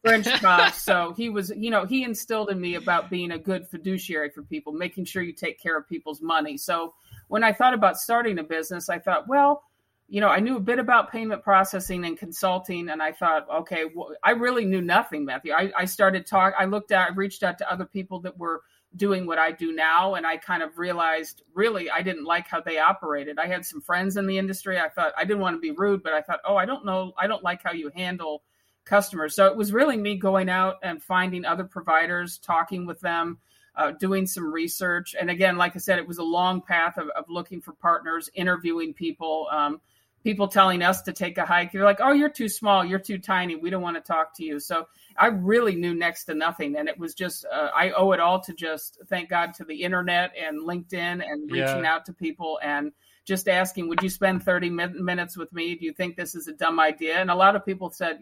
French 0.04 0.26
cuffs. 0.42 0.82
so 0.82 1.14
he 1.16 1.30
was, 1.30 1.52
you 1.56 1.70
know, 1.70 1.86
he 1.86 2.04
instilled 2.04 2.50
in 2.50 2.60
me 2.60 2.76
about 2.76 3.10
being 3.10 3.32
a 3.32 3.38
good 3.38 3.68
fiduciary 3.68 4.30
for 4.30 4.44
people, 4.44 4.74
making 4.74 5.06
sure 5.06 5.22
you 5.22 5.34
take 5.34 5.62
care 5.62 5.78
of 5.78 5.88
people's 5.88 6.22
money. 6.22 6.58
So 6.58 6.94
when 7.28 7.44
I 7.44 7.54
thought 7.54 7.74
about 7.74 7.98
starting 7.98 8.40
a 8.40 8.44
business, 8.44 8.90
I 8.90 9.00
thought, 9.00 9.28
well, 9.28 9.64
you 10.10 10.20
know, 10.20 10.28
I 10.28 10.42
knew 10.42 10.58
a 10.58 10.62
bit 10.62 10.80
about 10.80 11.10
payment 11.10 11.42
processing 11.42 12.04
and 12.04 12.18
consulting, 12.18 12.90
and 12.90 13.02
I 13.02 13.14
thought, 13.14 13.48
okay, 13.50 13.86
well, 13.96 14.14
I 14.22 14.32
really 14.32 14.66
knew 14.66 14.82
nothing, 14.82 15.24
Matthew. 15.24 15.54
I, 15.54 15.72
I 15.78 15.86
started 15.86 16.28
talk. 16.28 16.54
I 16.60 16.66
looked 16.66 16.92
at, 16.92 17.12
I 17.12 17.14
reached 17.14 17.44
out 17.44 17.58
to 17.60 17.72
other 17.72 17.86
people 17.86 18.20
that 18.22 18.38
were 18.38 18.64
doing 18.96 19.26
what 19.26 19.38
I 19.38 19.52
do 19.52 19.72
now, 19.72 20.16
and 20.16 20.28
I 20.28 20.38
kind 20.38 20.62
of 20.62 20.78
realized, 20.78 21.44
really, 21.54 21.90
I 21.90 22.02
didn't 22.02 22.26
like 22.26 22.48
how 22.48 22.62
they 22.62 22.78
operated. 22.78 23.40
I 23.40 23.48
had 23.48 23.66
some 23.66 23.82
friends 23.82 24.18
in 24.18 24.28
the 24.28 24.38
industry. 24.38 24.80
I 24.80 24.90
thought 24.90 25.14
I 25.18 25.24
didn't 25.24 25.40
want 25.40 25.56
to 25.56 25.62
be 25.62 25.72
rude, 25.72 26.04
but 26.04 26.14
I 26.14 26.22
thought, 26.22 26.42
oh, 26.46 26.58
I 26.58 26.66
don't 26.66 26.86
know, 26.86 27.14
I 27.18 27.28
don't 27.28 27.44
like 27.44 27.64
how 27.64 27.72
you 27.72 27.92
handle 27.96 28.44
customers. 28.84 29.36
So 29.36 29.46
it 29.46 29.56
was 29.56 29.72
really 29.72 29.98
me 29.98 30.18
going 30.18 30.50
out 30.50 30.76
and 30.84 31.02
finding 31.02 31.46
other 31.46 31.64
providers, 31.64 32.38
talking 32.38 32.86
with 32.86 33.00
them. 33.00 33.40
Uh, 33.74 33.92
doing 33.92 34.28
some 34.28 34.52
research. 34.52 35.16
And 35.18 35.30
again, 35.30 35.56
like 35.56 35.78
I 35.78 35.80
said, 35.80 35.98
it 35.98 36.06
was 36.06 36.18
a 36.18 36.24
long 36.24 36.62
path 36.62 36.98
of, 36.98 37.08
of 37.16 37.24
looking 37.30 37.62
for 37.62 37.72
partners, 37.72 38.30
interviewing 38.34 38.94
people. 38.94 39.48
Um, 39.50 39.80
people 40.24 40.48
telling 40.48 40.84
us 40.84 41.02
to 41.04 41.14
take 41.14 41.38
a 41.38 41.46
hike. 41.46 41.74
You're 41.74 41.86
like, 41.86 42.00
oh, 42.02 42.12
you're 42.12 42.30
too 42.30 42.50
small, 42.50 42.86
you're 42.86 43.00
too 43.00 43.18
tiny, 43.18 43.56
we 43.56 43.70
don't 43.70 43.82
want 43.82 43.98
to 43.98 44.02
talk 44.02 44.36
to 44.38 44.44
you. 44.44 44.60
So 44.60 44.88
I 45.18 45.28
really 45.28 45.76
knew 45.76 45.94
next 45.94 46.26
to 46.26 46.36
nothing, 46.36 46.76
and 46.78 46.88
it 46.88 46.98
was 46.98 47.14
just 47.14 47.46
uh, 47.52 47.70
I 47.76 47.92
owe 47.92 48.12
it 48.12 48.20
all 48.20 48.40
to 48.42 48.54
just 48.54 49.00
thank 49.08 49.30
God 49.30 49.54
to 49.56 49.64
the 49.64 49.84
internet 49.84 50.32
and 50.40 50.62
LinkedIn 50.62 51.24
and 51.26 51.52
reaching 51.52 51.84
yeah. 51.84 51.94
out 51.94 52.06
to 52.06 52.14
people 52.14 52.60
and 52.64 52.92
just 53.26 53.48
asking, 53.48 53.88
would 53.88 54.02
you 54.02 54.10
spend 54.10 54.44
30 54.44 54.70
min- 54.70 55.06
minutes 55.06 55.38
with 55.38 55.52
me? 55.54 55.76
Do 55.76 55.86
you 55.86 55.94
think 55.94 56.16
this 56.16 56.34
is 56.36 56.48
a 56.48 56.54
dumb 56.54 56.80
idea? 56.80 57.16
And 57.16 57.30
a 57.30 57.36
lot 57.36 57.56
of 57.56 57.66
people 57.66 57.90
said. 57.90 58.20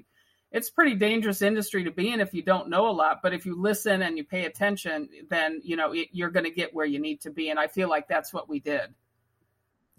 It's 0.52 0.72
pretty 0.72 0.96
dangerous 0.96 1.44
industry 1.44 1.84
to 1.84 1.92
be 1.92 2.12
in 2.12 2.22
if 2.22 2.34
you 2.34 2.42
don't 2.42 2.72
know 2.72 2.90
a 2.90 2.92
lot, 2.92 3.20
but 3.22 3.36
if 3.36 3.46
you 3.46 3.56
listen 3.56 4.02
and 4.02 4.18
you 4.18 4.24
pay 4.24 4.46
attention, 4.46 5.08
then 5.30 5.62
you 5.64 5.76
know 5.76 5.94
you're 6.12 6.32
going 6.32 6.46
to 6.46 6.50
get 6.50 6.74
where 6.74 6.88
you 6.88 7.00
need 7.00 7.22
to 7.22 7.30
be, 7.30 7.52
and 7.52 7.60
I 7.60 7.68
feel 7.68 7.88
like 7.88 8.08
that's 8.08 8.34
what 8.34 8.50
we 8.50 8.60
did. 8.60 8.96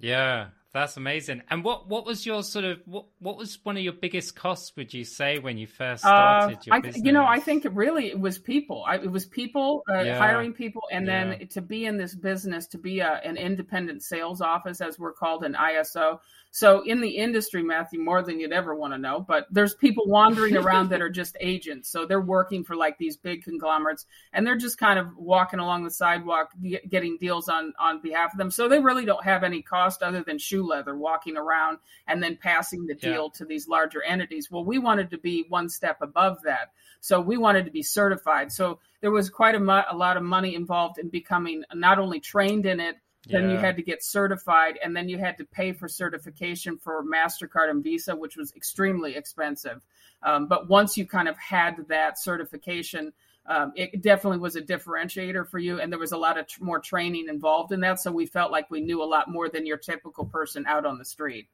Yeah, 0.01 0.49
That's 0.73 0.97
amazing. 0.97 1.43
And 1.51 1.65
what 1.65 1.89
what 1.89 2.07
was 2.07 2.25
your 2.25 2.45
sort 2.45 2.65
of 2.65 2.79
what 2.85 3.07
what 3.19 3.37
was 3.37 3.59
one 3.65 3.77
of 3.77 3.83
your 3.83 3.93
biggest 3.93 4.37
costs? 4.37 4.77
Would 4.77 4.95
you 4.95 5.03
say 5.05 5.41
when 5.41 5.59
you 5.59 5.67
first 5.67 6.05
uh, 6.05 6.09
started 6.47 6.59
uh, 6.59 6.61
your 6.65 6.75
I, 6.77 6.81
business? 6.81 7.05
You 7.05 7.11
know, 7.11 7.25
I 7.25 7.41
think 7.41 7.65
it 7.65 7.73
really 7.73 8.07
it 8.07 8.21
was 8.21 8.39
people. 8.39 8.85
I, 8.87 8.97
it 8.97 9.11
was 9.11 9.27
people 9.27 9.83
uh, 9.91 10.03
yeah. 10.03 10.17
hiring 10.17 10.53
people, 10.53 10.83
and 10.93 11.07
yeah. 11.07 11.27
then 11.27 11.49
to 11.49 11.61
be 11.61 11.87
in 11.87 11.97
this 11.97 12.15
business, 12.15 12.69
to 12.69 12.79
be 12.79 13.01
a, 13.01 13.21
an 13.25 13.37
independent 13.37 14.05
sales 14.05 14.41
office, 14.41 14.81
as 14.81 14.97
we're 14.97 15.13
called, 15.13 15.43
an 15.43 15.55
ISO. 15.55 16.21
So 16.53 16.83
in 16.83 17.01
the 17.01 17.11
industry, 17.11 17.63
Matthew, 17.63 18.01
more 18.01 18.23
than 18.23 18.41
you'd 18.41 18.53
ever 18.53 18.75
want 18.75 18.93
to 18.93 18.99
know, 18.99 19.21
but 19.21 19.47
there's 19.51 19.75
people 19.75 20.07
wandering 20.07 20.57
around 20.57 20.91
that 20.91 21.01
are 21.01 21.11
just 21.11 21.37
agents. 21.41 21.89
So 21.89 22.07
they're 22.07 22.21
working 22.21 22.65
for 22.65 22.75
like 22.75 22.99
these 22.99 23.17
big 23.17 23.45
conglomerates, 23.45 24.07
and 24.33 24.47
they're 24.47 24.57
just 24.57 24.79
kind 24.79 24.99
of 24.99 25.17
walking 25.17 25.61
along 25.61 25.85
the 25.85 25.91
sidewalk, 25.91 26.51
getting 26.89 27.19
deals 27.19 27.49
on 27.49 27.73
on 27.79 28.01
behalf 28.01 28.33
of 28.33 28.39
them. 28.39 28.51
So 28.51 28.69
they 28.69 28.79
really 28.79 29.05
don't 29.05 29.25
have 29.25 29.43
any 29.43 29.63
cost 29.63 30.03
other 30.03 30.23
than 30.23 30.39
shoe 30.61 30.67
leather, 30.67 30.97
walking 30.97 31.37
around 31.37 31.79
and 32.07 32.23
then 32.23 32.37
passing 32.37 32.87
the 32.87 32.95
deal 32.95 33.31
yeah. 33.33 33.39
to 33.39 33.45
these 33.45 33.69
larger 33.69 34.03
entities. 34.03 34.51
Well, 34.51 34.65
we 34.65 34.79
wanted 34.79 35.11
to 35.11 35.19
be 35.19 35.45
one 35.49 35.69
step 35.69 35.99
above 36.03 36.43
that, 36.45 36.73
so 37.01 37.21
we 37.21 37.37
wanted 37.37 37.65
to 37.65 37.71
be 37.71 37.83
certified. 37.83 38.53
So 38.53 38.81
there 39.01 39.11
was 39.11 39.31
quite 39.31 39.55
a, 39.55 39.93
a 39.93 39.97
lot 39.97 40.17
of 40.17 40.23
money 40.23 40.55
involved 40.55 40.99
in 40.99 41.09
becoming 41.09 41.65
not 41.75 41.99
only 41.99 42.21
trained 42.21 42.67
in 42.67 42.81
it 42.81 42.97
then 43.27 43.45
yeah. 43.45 43.53
you 43.53 43.59
had 43.59 43.77
to 43.77 43.83
get 43.83 44.03
certified, 44.03 44.79
and 44.83 44.97
then 44.97 45.09
you 45.09 45.19
had 45.19 45.37
to 45.39 45.45
pay 45.45 45.73
for 45.73 45.89
certification 45.89 46.79
for 46.79 47.05
MasterCard 47.05 47.69
and 47.69 47.85
Visa, 47.85 48.17
which 48.17 48.37
was 48.37 48.53
extremely 48.57 49.15
expensive. 49.15 49.83
Um, 50.23 50.47
but 50.47 50.69
once 50.69 50.97
you 50.97 51.07
kind 51.07 51.29
of 51.29 51.37
had 51.37 51.77
that 51.89 52.19
certification, 52.19 53.13
um, 53.47 53.73
it 53.75 54.03
definitely 54.03 54.39
was 54.39 54.57
a 54.57 54.63
differentiator 54.63 55.49
for 55.49 55.59
you. 55.59 55.81
And 55.81 55.91
there 55.91 55.99
was 55.99 56.13
a 56.13 56.17
lot 56.17 56.39
of 56.39 56.47
tr- 56.47 56.63
more 56.63 56.79
training 56.79 57.27
involved 57.29 57.73
in 57.73 57.81
that. 57.81 58.01
So 58.01 58.13
we 58.13 58.27
felt 58.27 58.53
like 58.53 58.71
we 58.71 58.81
knew 58.81 59.03
a 59.03 59.05
lot 59.05 59.29
more 59.29 59.49
than 59.49 59.67
your 59.67 59.79
typical 59.79 60.25
person 60.25 60.67
out 60.67 60.87
on 60.87 60.99
the 60.99 61.05
street. 61.05 61.49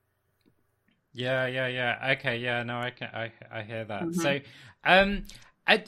Yeah, 1.12 1.46
yeah, 1.46 1.66
yeah. 1.68 2.14
Okay, 2.18 2.36
yeah, 2.36 2.62
no, 2.62 2.78
I 2.78 2.90
can, 2.90 3.08
I, 3.12 3.32
I 3.50 3.62
hear 3.62 3.84
that. 3.84 4.02
Mm-hmm. 4.02 4.20
So, 4.20 4.40
um, 4.84 5.24
I, 5.66 5.84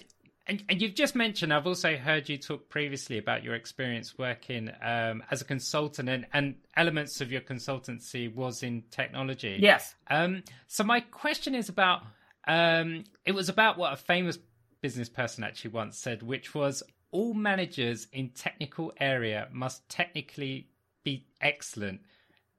and, 0.46 0.64
and, 0.70 0.80
you've 0.80 0.94
just 0.94 1.14
mentioned, 1.14 1.52
I've 1.52 1.66
also 1.66 1.96
heard 1.96 2.30
you 2.30 2.38
talk 2.38 2.70
previously 2.70 3.18
about 3.18 3.44
your 3.44 3.54
experience 3.54 4.16
working 4.16 4.70
um, 4.80 5.22
as 5.30 5.42
a 5.42 5.44
consultant, 5.44 6.08
and, 6.08 6.26
and, 6.32 6.54
elements 6.74 7.20
of 7.20 7.30
your 7.30 7.42
consultancy 7.42 8.34
was 8.34 8.62
in 8.62 8.84
technology. 8.90 9.58
Yes. 9.60 9.94
Um, 10.08 10.44
so 10.66 10.84
my 10.84 11.00
question 11.00 11.54
is 11.54 11.68
about 11.68 12.04
um, 12.46 13.04
it 13.26 13.32
was 13.32 13.50
about 13.50 13.76
what 13.76 13.92
a 13.92 13.96
famous 13.96 14.38
business 14.80 15.08
person 15.08 15.44
actually 15.44 15.70
once 15.70 15.98
said, 15.98 16.22
which 16.22 16.54
was 16.54 16.82
all 17.10 17.34
managers 17.34 18.06
in 18.12 18.30
technical 18.30 18.92
area 18.98 19.48
must 19.52 19.88
technically 19.88 20.68
be 21.04 21.26
excellent. 21.40 22.00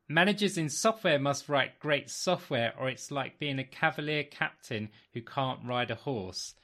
Managers 0.08 0.58
in 0.58 0.70
software 0.70 1.20
must 1.20 1.50
write 1.50 1.80
great 1.80 2.10
software, 2.10 2.74
or 2.80 2.90
it's 2.90 3.12
like 3.12 3.38
being 3.38 3.60
a 3.60 3.64
cavalry 3.64 4.28
captain 4.30 4.90
who 5.14 5.22
can't 5.22 5.60
ride 5.66 5.92
a 5.92 5.96
horse 5.96 6.56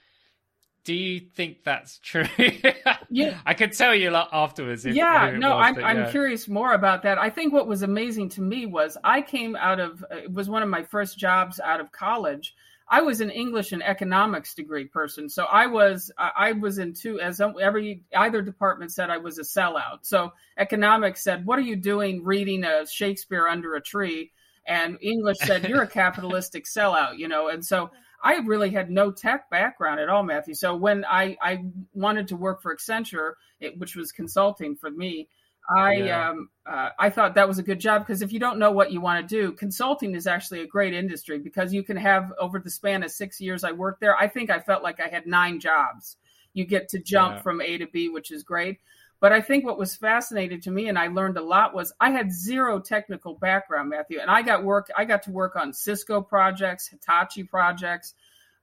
do 0.85 0.93
you 0.93 1.19
think 1.19 1.63
that's 1.63 1.97
true? 1.97 2.25
yeah, 3.09 3.39
I 3.45 3.55
could 3.55 3.74
tell 3.74 3.93
you 3.93 4.12
a 4.12 4.12
lot 4.12 4.29
afterwards. 4.31 4.85
If, 4.85 4.95
yeah, 4.95 5.35
no, 5.35 5.57
was, 5.57 5.65
I'm, 5.65 5.79
yeah. 5.79 5.88
I'm 5.88 6.12
curious 6.12 6.47
more 6.47 6.74
about 6.74 7.03
that. 7.03 7.17
I 7.17 7.31
think 7.31 7.51
what 7.51 7.67
was 7.67 7.81
amazing 7.81 8.29
to 8.29 8.41
me 8.41 8.67
was 8.67 8.95
I 9.03 9.21
came 9.21 9.55
out 9.55 9.79
of 9.79 10.05
it 10.12 10.31
was 10.31 10.47
one 10.47 10.63
of 10.63 10.69
my 10.69 10.83
first 10.83 11.17
jobs 11.17 11.59
out 11.59 11.81
of 11.81 11.91
college. 11.91 12.55
I 12.88 13.01
was 13.01 13.20
an 13.22 13.32
English 13.32 13.72
and 13.72 13.82
economics 13.82 14.54
degree 14.54 14.86
person, 14.86 15.30
so 15.30 15.46
I 15.46 15.68
was 15.68 16.12
I 16.18 16.51
was 16.51 16.77
in 16.77 16.94
two 16.94 17.20
as 17.20 17.42
every 17.42 18.04
either 18.15 18.42
department 18.42 18.92
said 18.92 19.10
I 19.10 19.18
was 19.18 19.39
a 19.39 19.42
sellout. 19.42 20.00
So 20.04 20.34
economics 20.58 21.24
said, 21.24 21.46
"What 21.46 21.58
are 21.58 21.63
you 21.63 21.75
doing 21.75 22.24
reading 22.24 22.63
a 22.63 22.86
Shakespeare 22.86 23.48
under 23.48 23.75
a 23.75 23.82
tree?" 23.82 24.32
And 24.68 24.98
English 25.01 25.38
said, 25.39 25.68
"You're 25.68 25.84
a 25.84 25.88
capitalistic 25.88 26.65
sellout," 26.65 27.18
you 27.18 27.27
know. 27.27 27.48
And 27.48 27.65
so 27.65 27.89
I 28.25 28.38
really 28.38 28.72
had 28.72 28.89
no 28.89 29.12
tech 29.12 29.50
background 29.51 30.00
at 30.00 30.10
all, 30.10 30.24
Matthew. 30.24 30.56
So 30.56 30.75
when 30.75 31.06
I, 31.06 31.38
I 31.42 31.65
wanted 31.94 32.30
to 32.30 32.36
work 32.36 32.62
for 32.62 32.75
Accenture, 32.75 33.34
it, 33.60 33.77
which 33.77 33.96
was 33.96 34.12
consulting 34.12 34.75
for 34.75 34.89
me, 34.89 35.30
I 35.69 35.93
yeah. 35.95 36.29
um, 36.29 36.50
uh, 36.65 36.89
I 36.98 37.10
thought 37.10 37.36
that 37.36 37.48
was 37.48 37.60
a 37.60 37.63
good 37.63 37.79
job 37.79 38.01
because 38.01 38.22
if 38.22 38.31
you 38.31 38.39
don't 38.39 38.60
know 38.60 38.72
what 38.72 38.91
you 38.91 39.01
want 39.01 39.27
to 39.27 39.36
do, 39.36 39.51
consulting 39.51 40.15
is 40.15 40.27
actually 40.27 40.62
a 40.62 40.67
great 40.67 40.93
industry 40.93 41.39
because 41.39 41.74
you 41.74 41.84
can 41.84 41.98
have 41.98 42.34
over 42.39 42.60
the 42.60 42.69
span 42.69 43.03
of 43.03 43.12
six 43.12 43.39
years 43.39 43.63
I 43.63 43.72
worked 43.72 44.01
there. 44.01 44.15
I 44.15 44.27
think 44.27 44.50
I 44.50 44.60
felt 44.60 44.84
like 44.84 45.00
I 45.00 45.07
had 45.07 45.25
nine 45.25 45.60
jobs. 45.60 46.17
You 46.53 46.65
get 46.65 46.89
to 46.89 47.00
jump 47.00 47.36
yeah. 47.36 47.41
from 47.41 47.62
A 47.62 47.77
to 47.77 47.88
B, 47.88 48.10
which 48.10 48.31
is 48.31 48.43
great. 48.43 48.79
But 49.19 49.31
I 49.31 49.41
think 49.41 49.65
what 49.65 49.79
was 49.79 49.95
fascinating 49.95 50.62
to 50.62 50.72
me 50.72 50.88
and 50.88 51.00
I 51.00 51.07
learned 51.07 51.38
a 51.38 51.43
lot 51.43 51.74
was 51.74 51.93
I 52.00 52.12
had 52.12 52.31
zero 52.31 52.79
technical 52.79 53.34
background, 53.34 53.89
Matthew, 53.89 54.19
and 54.19 54.29
I 54.29 54.41
got 54.41 54.63
work 54.63 54.89
I 54.95 55.05
got 55.05 55.24
to 55.24 55.31
work 55.31 55.55
on 55.55 55.74
Cisco 55.74 56.22
projects, 56.22 56.88
Hitachi 56.88 57.43
projects. 57.43 58.13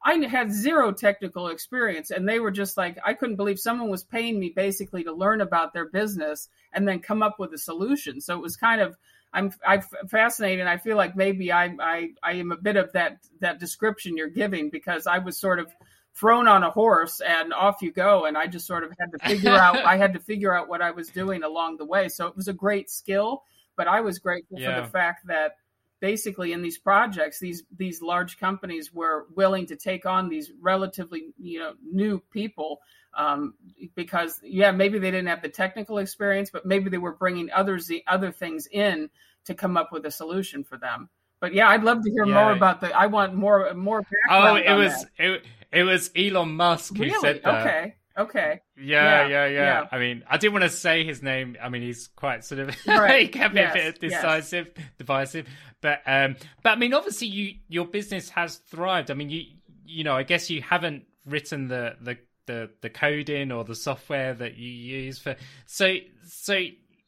I 0.04 0.14
had 0.26 0.52
zero 0.52 0.92
technical 0.92 1.48
experience 1.48 2.10
and 2.10 2.28
they 2.28 2.40
were 2.40 2.50
just 2.50 2.76
like 2.76 2.98
I 3.04 3.14
couldn't 3.14 3.36
believe 3.36 3.58
someone 3.58 3.88
was 3.88 4.04
paying 4.04 4.38
me 4.38 4.50
basically 4.54 5.04
to 5.04 5.12
learn 5.12 5.40
about 5.40 5.72
their 5.72 5.88
business 5.88 6.48
and 6.72 6.86
then 6.86 7.00
come 7.00 7.22
up 7.22 7.38
with 7.38 7.52
a 7.52 7.58
solution. 7.58 8.20
So 8.20 8.36
it 8.36 8.42
was 8.42 8.56
kind 8.56 8.80
of 8.80 8.96
I'm 9.32 9.52
I'm 9.66 9.82
fascinated. 10.08 10.66
I 10.66 10.76
feel 10.76 10.96
like 10.96 11.16
maybe 11.16 11.52
I 11.52 11.74
I 11.80 12.10
I 12.22 12.32
am 12.32 12.52
a 12.52 12.56
bit 12.56 12.76
of 12.76 12.92
that 12.92 13.18
that 13.40 13.60
description 13.60 14.16
you're 14.16 14.28
giving 14.28 14.70
because 14.70 15.06
I 15.06 15.18
was 15.18 15.38
sort 15.38 15.58
of 15.58 15.72
thrown 16.14 16.46
on 16.46 16.62
a 16.62 16.70
horse 16.70 17.20
and 17.20 17.52
off 17.54 17.80
you 17.80 17.90
go 17.90 18.26
and 18.26 18.36
i 18.36 18.46
just 18.46 18.66
sort 18.66 18.84
of 18.84 18.92
had 18.98 19.10
to 19.12 19.18
figure 19.26 19.50
out 19.50 19.76
i 19.86 19.96
had 19.96 20.12
to 20.12 20.20
figure 20.20 20.54
out 20.54 20.68
what 20.68 20.82
i 20.82 20.90
was 20.90 21.08
doing 21.08 21.42
along 21.42 21.76
the 21.78 21.84
way 21.84 22.08
so 22.08 22.26
it 22.26 22.36
was 22.36 22.48
a 22.48 22.52
great 22.52 22.90
skill 22.90 23.42
but 23.76 23.88
i 23.88 24.00
was 24.00 24.18
grateful 24.18 24.58
yeah. 24.58 24.76
for 24.76 24.82
the 24.82 24.88
fact 24.88 25.26
that 25.26 25.56
basically 26.02 26.52
in 26.52 26.62
these 26.62 26.78
projects 26.78 27.38
these 27.38 27.62
these 27.76 28.02
large 28.02 28.36
companies 28.38 28.92
were 28.92 29.26
willing 29.36 29.66
to 29.66 29.76
take 29.76 30.04
on 30.04 30.28
these 30.28 30.50
relatively 30.60 31.32
you 31.38 31.60
know 31.60 31.74
new 31.80 32.20
people 32.32 32.80
um, 33.16 33.54
because 33.94 34.40
yeah 34.42 34.72
maybe 34.72 34.98
they 34.98 35.12
didn't 35.12 35.28
have 35.28 35.42
the 35.42 35.48
technical 35.48 35.98
experience 35.98 36.50
but 36.50 36.66
maybe 36.66 36.90
they 36.90 36.98
were 36.98 37.14
bringing 37.14 37.48
others 37.52 37.86
the 37.86 38.02
other 38.08 38.32
things 38.32 38.66
in 38.66 39.08
to 39.44 39.54
come 39.54 39.76
up 39.76 39.92
with 39.92 40.04
a 40.04 40.10
solution 40.10 40.64
for 40.64 40.76
them 40.76 41.08
but 41.40 41.54
yeah, 41.54 41.68
I'd 41.68 41.82
love 41.82 42.04
to 42.04 42.10
hear 42.10 42.24
yeah. 42.24 42.34
more 42.34 42.52
about 42.52 42.80
the. 42.80 42.96
I 42.96 43.06
want 43.06 43.34
more 43.34 43.74
more. 43.74 44.04
Oh, 44.30 44.54
it 44.54 44.74
was 44.74 44.92
that. 44.92 45.08
it, 45.18 45.42
it 45.72 45.82
was 45.82 46.08
Elon 46.14 46.54
Musk 46.54 46.96
who 46.96 47.10
said 47.20 47.42
that. 47.42 47.66
Okay. 47.66 47.94
Okay. 48.16 48.60
Yeah, 48.76 49.22
yeah, 49.22 49.26
yeah, 49.26 49.46
yeah, 49.46 49.60
yeah. 49.60 49.86
I 49.90 49.98
mean, 49.98 50.22
I 50.28 50.36
didn't 50.36 50.52
want 50.52 50.64
to 50.64 50.70
say 50.70 51.04
his 51.04 51.22
name. 51.22 51.56
I 51.60 51.68
mean, 51.68 51.82
he's 51.82 52.08
quite 52.08 52.44
sort 52.44 52.60
of 52.60 52.76
right. 52.86 53.22
he 53.22 53.28
can 53.28 53.52
be 53.52 53.60
yes. 53.60 53.74
a 53.74 53.78
bit 53.78 54.00
decisive, 54.00 54.70
yes. 54.76 54.86
divisive. 54.98 55.48
But 55.82 56.00
um, 56.06 56.36
but 56.62 56.70
I 56.70 56.76
mean, 56.76 56.94
obviously, 56.94 57.26
you 57.26 57.54
your 57.68 57.84
business 57.84 58.30
has 58.30 58.56
thrived. 58.56 59.10
I 59.10 59.14
mean, 59.14 59.28
you 59.28 59.42
you 59.84 60.04
know, 60.04 60.16
I 60.16 60.22
guess 60.22 60.48
you 60.48 60.62
haven't 60.62 61.04
written 61.26 61.68
the 61.68 61.96
the 62.00 62.18
the 62.46 62.70
the 62.80 62.88
coding 62.88 63.52
or 63.52 63.64
the 63.64 63.74
software 63.74 64.32
that 64.32 64.56
you 64.56 64.70
use 64.70 65.18
for. 65.18 65.36
So 65.66 65.96
so 66.26 66.58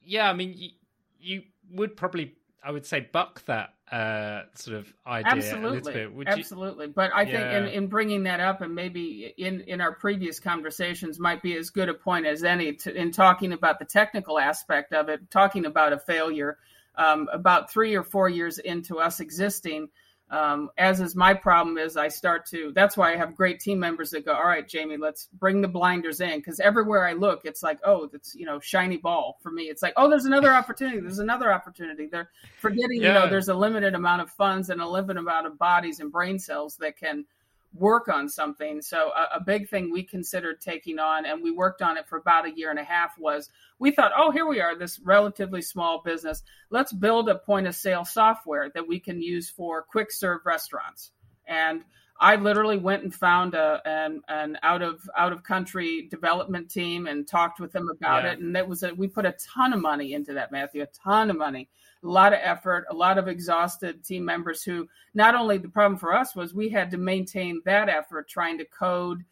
yeah, 0.03 0.29
I 0.29 0.35
mean, 0.35 0.55
you, 0.57 0.71
you 1.19 1.43
would 1.71 1.97
probably 1.97 2.35
I 2.63 2.73
would 2.73 2.85
say 2.85 3.09
buck 3.13 3.45
that 3.47 3.75
uh, 3.93 4.43
sort 4.55 4.79
of 4.79 4.93
idea 5.07 5.33
absolutely 5.33 6.07
absolutely 6.27 6.87
but 6.87 7.11
i 7.15 7.25
think 7.25 7.53
in, 7.53 7.67
in 7.67 7.87
bringing 7.87 8.23
that 8.23 8.41
up 8.41 8.63
and 8.63 8.75
maybe 8.75 9.33
in 9.37 9.61
in 9.61 9.83
our 9.83 9.93
previous 9.93 10.41
conversations 10.41 11.21
might 11.21 11.43
be 11.43 11.55
as 11.55 11.69
good 11.69 11.91
a 11.91 11.95
point 11.95 12.27
as 12.27 12.43
any 12.43 12.73
to, 12.73 12.93
in 12.93 13.13
talking 13.13 13.53
about 13.53 13.79
the 13.79 13.85
technical 13.85 14.39
aspect 14.39 14.95
of 14.95 15.11
it 15.11 15.31
talking 15.31 15.67
about 15.67 15.93
a 15.93 15.99
failure 15.99 16.57
um, 16.97 17.29
about 17.33 17.71
three 17.71 17.95
or 17.95 18.03
four 18.03 18.29
years 18.29 18.59
into 18.59 18.99
us 18.99 19.21
existing 19.21 19.89
um, 20.31 20.71
as 20.79 21.01
is 21.01 21.15
my 21.15 21.35
problem 21.35 21.77
is 21.77 21.97
i 21.97 22.09
start 22.09 22.47
to 22.47 22.73
that's 22.75 22.97
why 22.97 23.13
i 23.13 23.17
have 23.17 23.37
great 23.37 23.61
team 23.61 23.79
members 23.79 24.11
that 24.11 24.25
go 24.25 24.33
all 24.33 24.47
right 24.47 24.69
jamie 24.69 24.97
let's 24.97 25.29
bring 25.39 25.61
the 25.61 25.69
blinders 25.69 26.21
in. 26.21 26.39
Because 26.39 26.61
everywhere 26.61 27.07
i 27.07 27.13
look 27.13 27.43
it's 27.45 27.63
like 27.63 27.79
oh 27.85 28.09
that's 28.11 28.35
you 28.35 28.47
know 28.47 28.59
shiny 28.59 28.97
ball 28.97 29.39
for 29.43 29.51
me. 29.51 29.65
It's 29.65 29.83
like 29.83 29.93
oh 29.97 30.09
there's 30.09 30.25
another 30.25 30.53
opportunity. 30.55 31.01
There's 31.01 31.19
another 31.19 31.53
opportunity. 31.53 32.09
They're 32.11 32.31
forgetting 32.59 33.03
yeah. 33.03 33.09
you 33.09 33.15
know 33.15 33.29
there's 33.29 33.49
a 33.49 33.55
limited 33.55 33.95
amount 33.95 34.23
of 34.23 34.31
funds 34.31 34.71
and 34.71 34.81
a 34.81 34.89
limited 34.89 35.19
amount 35.19 35.47
of 35.47 35.59
bodies 35.59 36.01
and 36.01 36.11
brain 36.11 36.39
cells 36.39 36.77
that 36.81 36.97
can 36.97 37.27
work 37.75 38.09
on 38.09 38.29
something. 38.29 38.81
So 38.81 39.11
a, 39.11 39.37
a, 39.37 39.41
big 39.45 39.69
thing 39.69 39.93
we 39.93 40.05
considered 40.05 40.61
taking 40.61 40.99
on, 40.99 41.27
and 41.27 41.43
we 41.43 41.51
worked 41.51 41.83
on 41.83 41.97
it 41.97 42.09
for 42.09 42.19
about 42.19 42.47
a 42.47 42.57
year 42.57 42.71
and 42.71 42.79
a 42.79 42.85
half, 42.85 43.19
was 43.19 43.51
we 43.79 43.91
thought, 43.91 44.13
oh, 44.17 44.31
here 44.31 44.47
we 44.47 44.61
are, 44.61 44.79
this 44.79 45.01
relatively 45.01 45.61
small 45.61 46.01
business. 46.05 46.43
Let's 46.71 46.93
build 46.93 47.29
a 47.29 47.35
point 47.35 47.67
of 47.67 47.75
sale 47.75 48.05
software 48.05 48.71
that 48.75 48.87
we 48.87 49.01
can 49.01 49.21
use 49.21 49.51
for 49.51 49.83
quick 49.83 50.13
serve 50.13 50.41
restaurants. 50.47 51.11
And 51.47 51.83
I 52.21 52.37
literally 52.37 52.79
went 52.79 53.03
and 53.03 53.13
found 53.13 53.55
a, 53.55 53.81
an, 53.85 54.23
an 54.29 54.59
out 54.63 54.83
of 54.83 55.01
out 55.17 55.33
of 55.33 55.43
country 55.43 56.07
development 56.09 56.71
team 56.71 57.07
and 57.07 57.27
talked 57.27 57.59
with 57.59 57.73
them 57.73 57.89
about 57.89 58.23
yeah. 58.23 58.33
it. 58.33 58.39
And 58.39 58.57
it 58.57 58.69
was 58.69 58.85
a, 58.85 58.95
we 58.95 59.09
put 59.09 59.27
a 59.27 59.35
ton 59.55 59.73
of 59.73 59.81
money 59.81 60.15
into 60.15 60.35
that, 60.35 60.53
Matthew, 60.53 60.83
a 60.83 60.87
ton 60.87 61.31
of 61.31 61.37
money 61.37 61.69
a 62.05 62.09
lot 62.09 62.33
of 62.33 62.41
effort, 62.43 62.87
a 62.91 62.95
lot 62.95 63.19
of 63.19 63.29
exhausted 63.29 64.05
team 64.05 64.25
members 64.25 64.63
who 64.63 64.89
not 65.15 65.35
only 65.35 65.59
the 65.59 65.69
problem 65.69 65.99
for 65.99 66.15
us 66.15 66.37
was 66.37 66.55
we 66.55 66.69
had 66.69 66.91
to 66.91 66.99
maintain 66.99 67.63
that 67.65 67.89
effort 67.89 68.29
trying 68.29 68.59
to 68.59 68.65
code. 68.65 69.25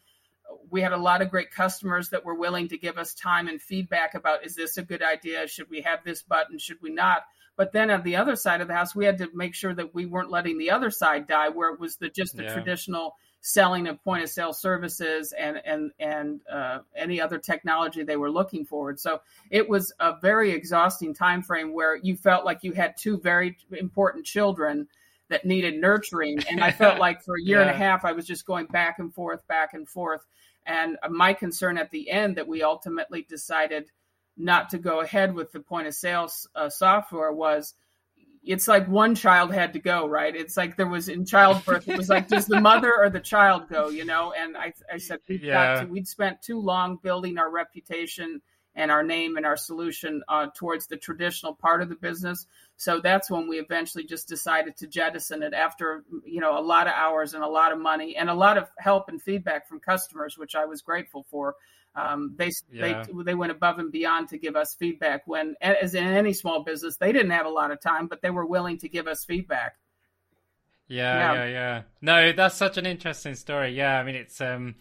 We 0.69 0.81
had 0.81 0.91
a 0.91 0.97
lot 0.97 1.21
of 1.21 1.29
great 1.29 1.51
customers 1.51 2.09
that 2.09 2.25
were 2.25 2.35
willing 2.35 2.69
to 2.69 2.77
give 2.77 2.97
us 2.97 3.13
time 3.13 3.47
and 3.47 3.61
feedback 3.61 4.15
about 4.15 4.45
is 4.45 4.55
this 4.55 4.77
a 4.77 4.83
good 4.83 5.03
idea? 5.03 5.47
Should 5.47 5.69
we 5.69 5.81
have 5.81 6.03
this 6.03 6.23
button? 6.23 6.57
Should 6.57 6.81
we 6.81 6.91
not? 6.91 7.23
But 7.55 7.71
then 7.71 7.91
on 7.91 8.01
the 8.01 8.15
other 8.15 8.35
side 8.35 8.61
of 8.61 8.67
the 8.67 8.73
house, 8.73 8.95
we 8.95 9.05
had 9.05 9.19
to 9.19 9.29
make 9.33 9.53
sure 9.53 9.73
that 9.75 9.93
we 9.93 10.07
weren't 10.07 10.31
letting 10.31 10.57
the 10.57 10.71
other 10.71 10.89
side 10.89 11.27
die, 11.27 11.49
where 11.49 11.71
it 11.71 11.79
was 11.79 11.97
the 11.97 12.09
just 12.09 12.35
the 12.35 12.43
yeah. 12.43 12.53
traditional 12.53 13.15
selling 13.45 13.87
of 13.87 14.01
point 14.05 14.23
of 14.23 14.29
sale 14.29 14.53
services 14.53 15.33
and 15.33 15.61
and 15.65 15.91
and 15.99 16.39
uh, 16.51 16.79
any 16.95 17.19
other 17.19 17.37
technology 17.37 18.01
they 18.01 18.15
were 18.15 18.31
looking 18.31 18.65
forward. 18.65 18.99
So 18.99 19.21
it 19.51 19.67
was 19.67 19.93
a 19.99 20.15
very 20.21 20.51
exhausting 20.51 21.13
time 21.13 21.43
frame 21.43 21.73
where 21.73 21.97
you 21.97 22.15
felt 22.15 22.45
like 22.45 22.63
you 22.63 22.71
had 22.71 22.95
two 22.97 23.19
very 23.19 23.57
important 23.71 24.25
children 24.25 24.87
that 25.27 25.45
needed 25.45 25.75
nurturing, 25.75 26.41
and 26.49 26.63
I 26.63 26.71
felt 26.71 26.99
like 26.99 27.21
for 27.21 27.35
a 27.35 27.41
year 27.41 27.57
yeah. 27.57 27.67
and 27.67 27.71
a 27.71 27.77
half 27.85 28.05
I 28.05 28.13
was 28.13 28.25
just 28.25 28.45
going 28.45 28.65
back 28.67 28.99
and 28.99 29.13
forth, 29.13 29.45
back 29.47 29.73
and 29.73 29.87
forth. 29.87 30.25
And 30.65 30.97
my 31.09 31.33
concern 31.33 31.77
at 31.77 31.91
the 31.91 32.09
end 32.09 32.37
that 32.37 32.47
we 32.47 32.63
ultimately 32.63 33.23
decided 33.23 33.91
not 34.37 34.69
to 34.69 34.77
go 34.77 35.01
ahead 35.01 35.33
with 35.33 35.51
the 35.51 35.59
point 35.59 35.87
of 35.87 35.93
sale 35.93 36.31
uh, 36.55 36.69
software 36.69 37.33
was 37.33 37.73
it's 38.45 38.67
like 38.67 38.87
one 38.87 39.15
child 39.15 39.53
had 39.53 39.73
to 39.73 39.79
go, 39.79 40.07
right? 40.07 40.35
It's 40.35 40.57
like 40.57 40.75
there 40.75 40.87
was 40.87 41.07
in 41.07 41.25
childbirth, 41.25 41.87
it 41.87 41.97
was 41.97 42.09
like, 42.09 42.27
does 42.27 42.45
the 42.45 42.59
mother 42.59 42.93
or 42.97 43.09
the 43.09 43.19
child 43.19 43.69
go, 43.69 43.89
you 43.89 44.03
know? 44.05 44.33
And 44.37 44.57
I, 44.57 44.73
I 44.91 44.97
said, 44.97 45.19
we've 45.29 45.43
yeah. 45.43 45.75
got 45.75 45.81
to, 45.81 45.87
we'd 45.87 46.07
spent 46.07 46.41
too 46.41 46.59
long 46.59 46.97
building 47.01 47.37
our 47.37 47.49
reputation 47.49 48.41
and 48.75 48.91
our 48.91 49.03
name 49.03 49.37
and 49.37 49.45
our 49.45 49.55
solution 49.55 50.23
uh, 50.27 50.47
towards 50.55 50.87
the 50.87 50.97
traditional 50.97 51.53
part 51.53 51.81
of 51.81 51.89
the 51.89 51.95
business. 51.95 52.47
So 52.75 52.99
that's 52.99 53.29
when 53.29 53.47
we 53.47 53.59
eventually 53.59 54.03
just 54.03 54.27
decided 54.27 54.75
to 54.77 54.87
jettison 54.87 55.43
it 55.43 55.53
after, 55.53 56.03
you 56.25 56.41
know, 56.41 56.57
a 56.57 56.61
lot 56.61 56.87
of 56.87 56.93
hours 56.93 57.35
and 57.35 57.43
a 57.43 57.47
lot 57.47 57.71
of 57.71 57.79
money 57.79 58.17
and 58.17 58.29
a 58.29 58.33
lot 58.33 58.57
of 58.57 58.67
help 58.77 59.09
and 59.09 59.21
feedback 59.21 59.69
from 59.69 59.79
customers, 59.79 60.37
which 60.37 60.55
I 60.55 60.65
was 60.65 60.81
grateful 60.81 61.25
for. 61.29 61.55
Um, 61.95 62.33
they 62.37 62.51
yeah. 62.71 63.03
they 63.05 63.23
they 63.23 63.35
went 63.35 63.51
above 63.51 63.79
and 63.79 63.91
beyond 63.91 64.29
to 64.29 64.37
give 64.37 64.55
us 64.55 64.75
feedback. 64.75 65.23
When, 65.27 65.55
as 65.61 65.93
in 65.93 66.05
any 66.05 66.33
small 66.33 66.63
business, 66.63 66.97
they 66.97 67.11
didn't 67.11 67.31
have 67.31 67.45
a 67.45 67.49
lot 67.49 67.71
of 67.71 67.79
time, 67.81 68.07
but 68.07 68.21
they 68.21 68.31
were 68.31 68.45
willing 68.45 68.77
to 68.79 68.89
give 68.89 69.07
us 69.07 69.25
feedback. 69.25 69.75
Yeah, 70.87 71.33
yeah, 71.33 71.33
yeah, 71.33 71.49
yeah. 71.49 71.81
No, 72.01 72.31
that's 72.31 72.55
such 72.55 72.77
an 72.77 72.85
interesting 72.85 73.35
story. 73.35 73.75
Yeah, 73.75 73.99
I 73.99 74.03
mean, 74.03 74.15
it's 74.15 74.41
um, 74.41 74.75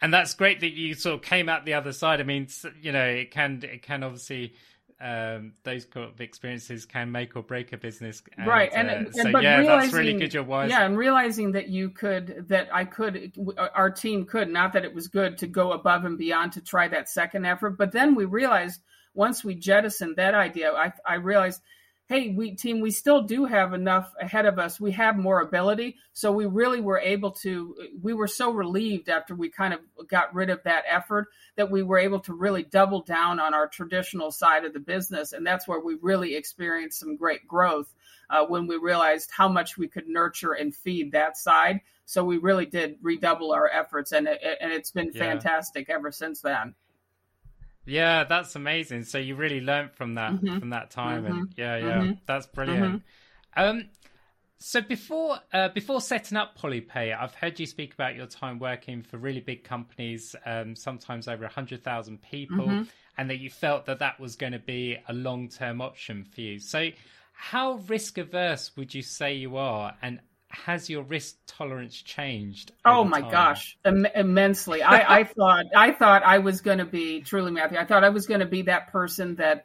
and 0.00 0.12
that's 0.12 0.34
great 0.34 0.60
that 0.60 0.72
you 0.72 0.94
sort 0.94 1.14
of 1.14 1.22
came 1.22 1.48
out 1.48 1.64
the 1.64 1.74
other 1.74 1.92
side. 1.92 2.20
I 2.20 2.24
mean, 2.24 2.48
you 2.80 2.92
know, 2.92 3.04
it 3.04 3.30
can 3.30 3.60
it 3.62 3.82
can 3.82 4.02
obviously 4.02 4.54
um, 5.00 5.52
those 5.62 5.84
kind 5.84 6.08
of 6.08 6.20
experiences 6.20 6.84
can 6.84 7.12
make 7.12 7.36
or 7.36 7.42
break 7.42 7.72
a 7.72 7.78
business. 7.78 8.22
And, 8.36 8.46
right, 8.46 8.70
and, 8.74 8.90
uh, 8.90 8.92
and 8.94 9.14
so 9.14 9.32
but 9.32 9.42
yeah, 9.42 9.62
that's 9.62 9.92
really 9.92 10.14
good. 10.14 10.34
You're 10.34 10.42
wise. 10.42 10.70
Yeah, 10.70 10.84
and 10.84 10.98
realizing 10.98 11.52
that 11.52 11.68
you 11.68 11.90
could, 11.90 12.46
that 12.48 12.68
I 12.72 12.84
could, 12.84 13.32
our 13.74 13.90
team 13.90 14.24
could, 14.24 14.48
not 14.48 14.72
that 14.72 14.84
it 14.84 14.94
was 14.94 15.08
good 15.08 15.38
to 15.38 15.46
go 15.46 15.72
above 15.72 16.04
and 16.04 16.18
beyond 16.18 16.52
to 16.52 16.60
try 16.60 16.88
that 16.88 17.08
second 17.08 17.46
effort, 17.46 17.78
but 17.78 17.92
then 17.92 18.14
we 18.14 18.24
realized 18.24 18.80
once 19.14 19.44
we 19.44 19.54
jettisoned 19.54 20.16
that 20.16 20.34
idea, 20.34 20.72
I, 20.72 20.92
I 21.06 21.14
realized 21.14 21.62
hey, 22.08 22.30
we 22.30 22.52
team, 22.52 22.80
we 22.80 22.90
still 22.90 23.22
do 23.22 23.44
have 23.44 23.74
enough 23.74 24.14
ahead 24.18 24.46
of 24.46 24.58
us. 24.58 24.80
We 24.80 24.92
have 24.92 25.18
more 25.18 25.42
ability. 25.42 25.96
So 26.14 26.32
we 26.32 26.46
really 26.46 26.80
were 26.80 26.98
able 26.98 27.32
to, 27.32 27.76
we 28.00 28.14
were 28.14 28.26
so 28.26 28.50
relieved 28.50 29.10
after 29.10 29.34
we 29.34 29.50
kind 29.50 29.74
of 29.74 29.80
got 30.08 30.34
rid 30.34 30.48
of 30.48 30.62
that 30.62 30.84
effort 30.88 31.28
that 31.56 31.70
we 31.70 31.82
were 31.82 31.98
able 31.98 32.20
to 32.20 32.32
really 32.32 32.62
double 32.62 33.02
down 33.02 33.38
on 33.38 33.52
our 33.52 33.68
traditional 33.68 34.30
side 34.30 34.64
of 34.64 34.72
the 34.72 34.80
business. 34.80 35.34
And 35.34 35.46
that's 35.46 35.68
where 35.68 35.80
we 35.80 35.96
really 36.00 36.34
experienced 36.34 36.98
some 36.98 37.16
great 37.16 37.46
growth 37.46 37.92
uh, 38.30 38.46
when 38.46 38.66
we 38.66 38.76
realized 38.76 39.30
how 39.30 39.48
much 39.48 39.76
we 39.76 39.86
could 39.86 40.08
nurture 40.08 40.52
and 40.52 40.74
feed 40.74 41.12
that 41.12 41.36
side. 41.36 41.82
So 42.06 42.24
we 42.24 42.38
really 42.38 42.64
did 42.64 42.96
redouble 43.02 43.52
our 43.52 43.68
efforts 43.68 44.12
and, 44.12 44.28
it, 44.28 44.40
and 44.62 44.72
it's 44.72 44.92
been 44.92 45.10
yeah. 45.12 45.20
fantastic 45.20 45.90
ever 45.90 46.10
since 46.10 46.40
then. 46.40 46.74
Yeah, 47.88 48.24
that's 48.24 48.54
amazing. 48.54 49.04
So 49.04 49.18
you 49.18 49.34
really 49.34 49.60
learned 49.60 49.92
from 49.92 50.14
that 50.14 50.32
mm-hmm. 50.32 50.58
from 50.58 50.70
that 50.70 50.90
time, 50.90 51.24
mm-hmm. 51.24 51.32
and 51.32 51.54
yeah, 51.56 51.76
yeah, 51.76 51.84
mm-hmm. 52.00 52.12
that's 52.26 52.46
brilliant. 52.46 53.02
Mm-hmm. 53.56 53.62
Um, 53.62 53.88
so 54.58 54.80
before 54.80 55.38
uh, 55.52 55.68
before 55.68 56.00
setting 56.00 56.36
up 56.36 56.58
Polypay, 56.58 57.16
I've 57.18 57.34
heard 57.34 57.58
you 57.58 57.66
speak 57.66 57.94
about 57.94 58.14
your 58.14 58.26
time 58.26 58.58
working 58.58 59.02
for 59.02 59.16
really 59.16 59.40
big 59.40 59.64
companies, 59.64 60.36
um, 60.44 60.76
sometimes 60.76 61.28
over 61.28 61.46
hundred 61.46 61.82
thousand 61.82 62.20
people, 62.22 62.66
mm-hmm. 62.66 62.82
and 63.16 63.30
that 63.30 63.38
you 63.38 63.50
felt 63.50 63.86
that 63.86 64.00
that 64.00 64.20
was 64.20 64.36
going 64.36 64.52
to 64.52 64.58
be 64.58 64.98
a 65.08 65.12
long 65.12 65.48
term 65.48 65.80
option 65.80 66.24
for 66.24 66.40
you. 66.40 66.58
So, 66.58 66.90
how 67.32 67.74
risk 67.88 68.18
averse 68.18 68.76
would 68.76 68.94
you 68.94 69.02
say 69.02 69.34
you 69.34 69.56
are, 69.56 69.94
and 70.02 70.20
has 70.50 70.88
your 70.88 71.02
risk 71.02 71.36
tolerance 71.46 72.00
changed? 72.00 72.72
Oh 72.84 73.04
my 73.04 73.20
time? 73.20 73.30
gosh, 73.30 73.78
Im- 73.84 74.06
immensely. 74.14 74.82
I, 74.82 75.20
I 75.20 75.24
thought 75.36 75.66
I 75.74 75.92
thought 75.92 76.22
I 76.22 76.38
was 76.38 76.60
going 76.60 76.78
to 76.78 76.86
be 76.86 77.20
truly 77.20 77.50
Matthew. 77.50 77.78
I 77.78 77.84
thought 77.84 78.04
I 78.04 78.08
was 78.08 78.26
going 78.26 78.40
to 78.40 78.46
be 78.46 78.62
that 78.62 78.88
person 78.88 79.36
that 79.36 79.64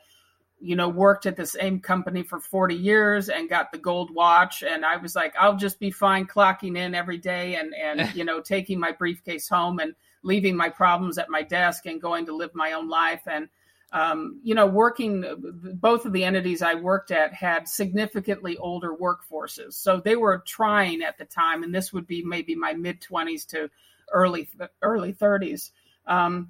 you 0.63 0.75
know 0.75 0.88
worked 0.88 1.25
at 1.25 1.36
the 1.36 1.46
same 1.46 1.82
company 1.82 2.24
for 2.24 2.40
40 2.40 2.75
years 2.75 3.28
and 3.28 3.50
got 3.50 3.72
the 3.72 3.78
gold 3.78 4.10
watch 4.13 4.63
and 4.63 4.86
i 4.86 4.96
was 4.96 5.13
like 5.13 5.34
i'll 5.38 5.58
just 5.58 5.78
be 5.78 5.92
fine 5.92 6.25
clocking 6.25 6.78
in 6.78 6.96
every 6.96 7.18
day 7.18 7.56
and 7.56 7.74
and 7.74 8.16
you 8.16 8.24
know 8.24 8.40
taking 8.40 8.80
my 8.80 8.94
briefcase 8.94 9.50
home 9.50 9.80
and 9.80 9.94
leaving 10.24 10.56
my 10.56 10.70
problems 10.70 11.17
at 11.17 11.30
my 11.30 11.41
desk 11.41 11.86
and 11.86 12.02
going 12.02 12.26
to 12.26 12.36
live 12.36 12.52
my 12.54 12.72
own 12.74 12.88
life 12.88 13.24
and 13.28 13.50
um, 13.93 14.41
you 14.43 14.56
know, 14.56 14.65
working 14.65 15.23
both 15.79 16.06
of 16.06 16.12
the 16.12 16.25
entities 16.25 16.62
I 16.62 16.73
worked 16.73 17.12
at 17.12 17.34
had 17.34 17.69
significantly 17.69 18.58
older 18.58 18.93
workforces, 18.93 19.73
so 19.73 20.01
they 20.01 20.15
were 20.15 20.43
trying 20.45 21.03
at 21.03 21.17
the 21.17 21.25
time, 21.25 21.63
and 21.63 21.73
this 21.73 21.93
would 21.93 22.08
be 22.08 22.23
maybe 22.25 22.56
my 22.56 22.73
mid 22.73 22.99
twenties 22.99 23.45
to 23.45 23.69
early 24.12 24.49
early 24.82 25.13
thirties. 25.13 25.71
Um, 26.08 26.49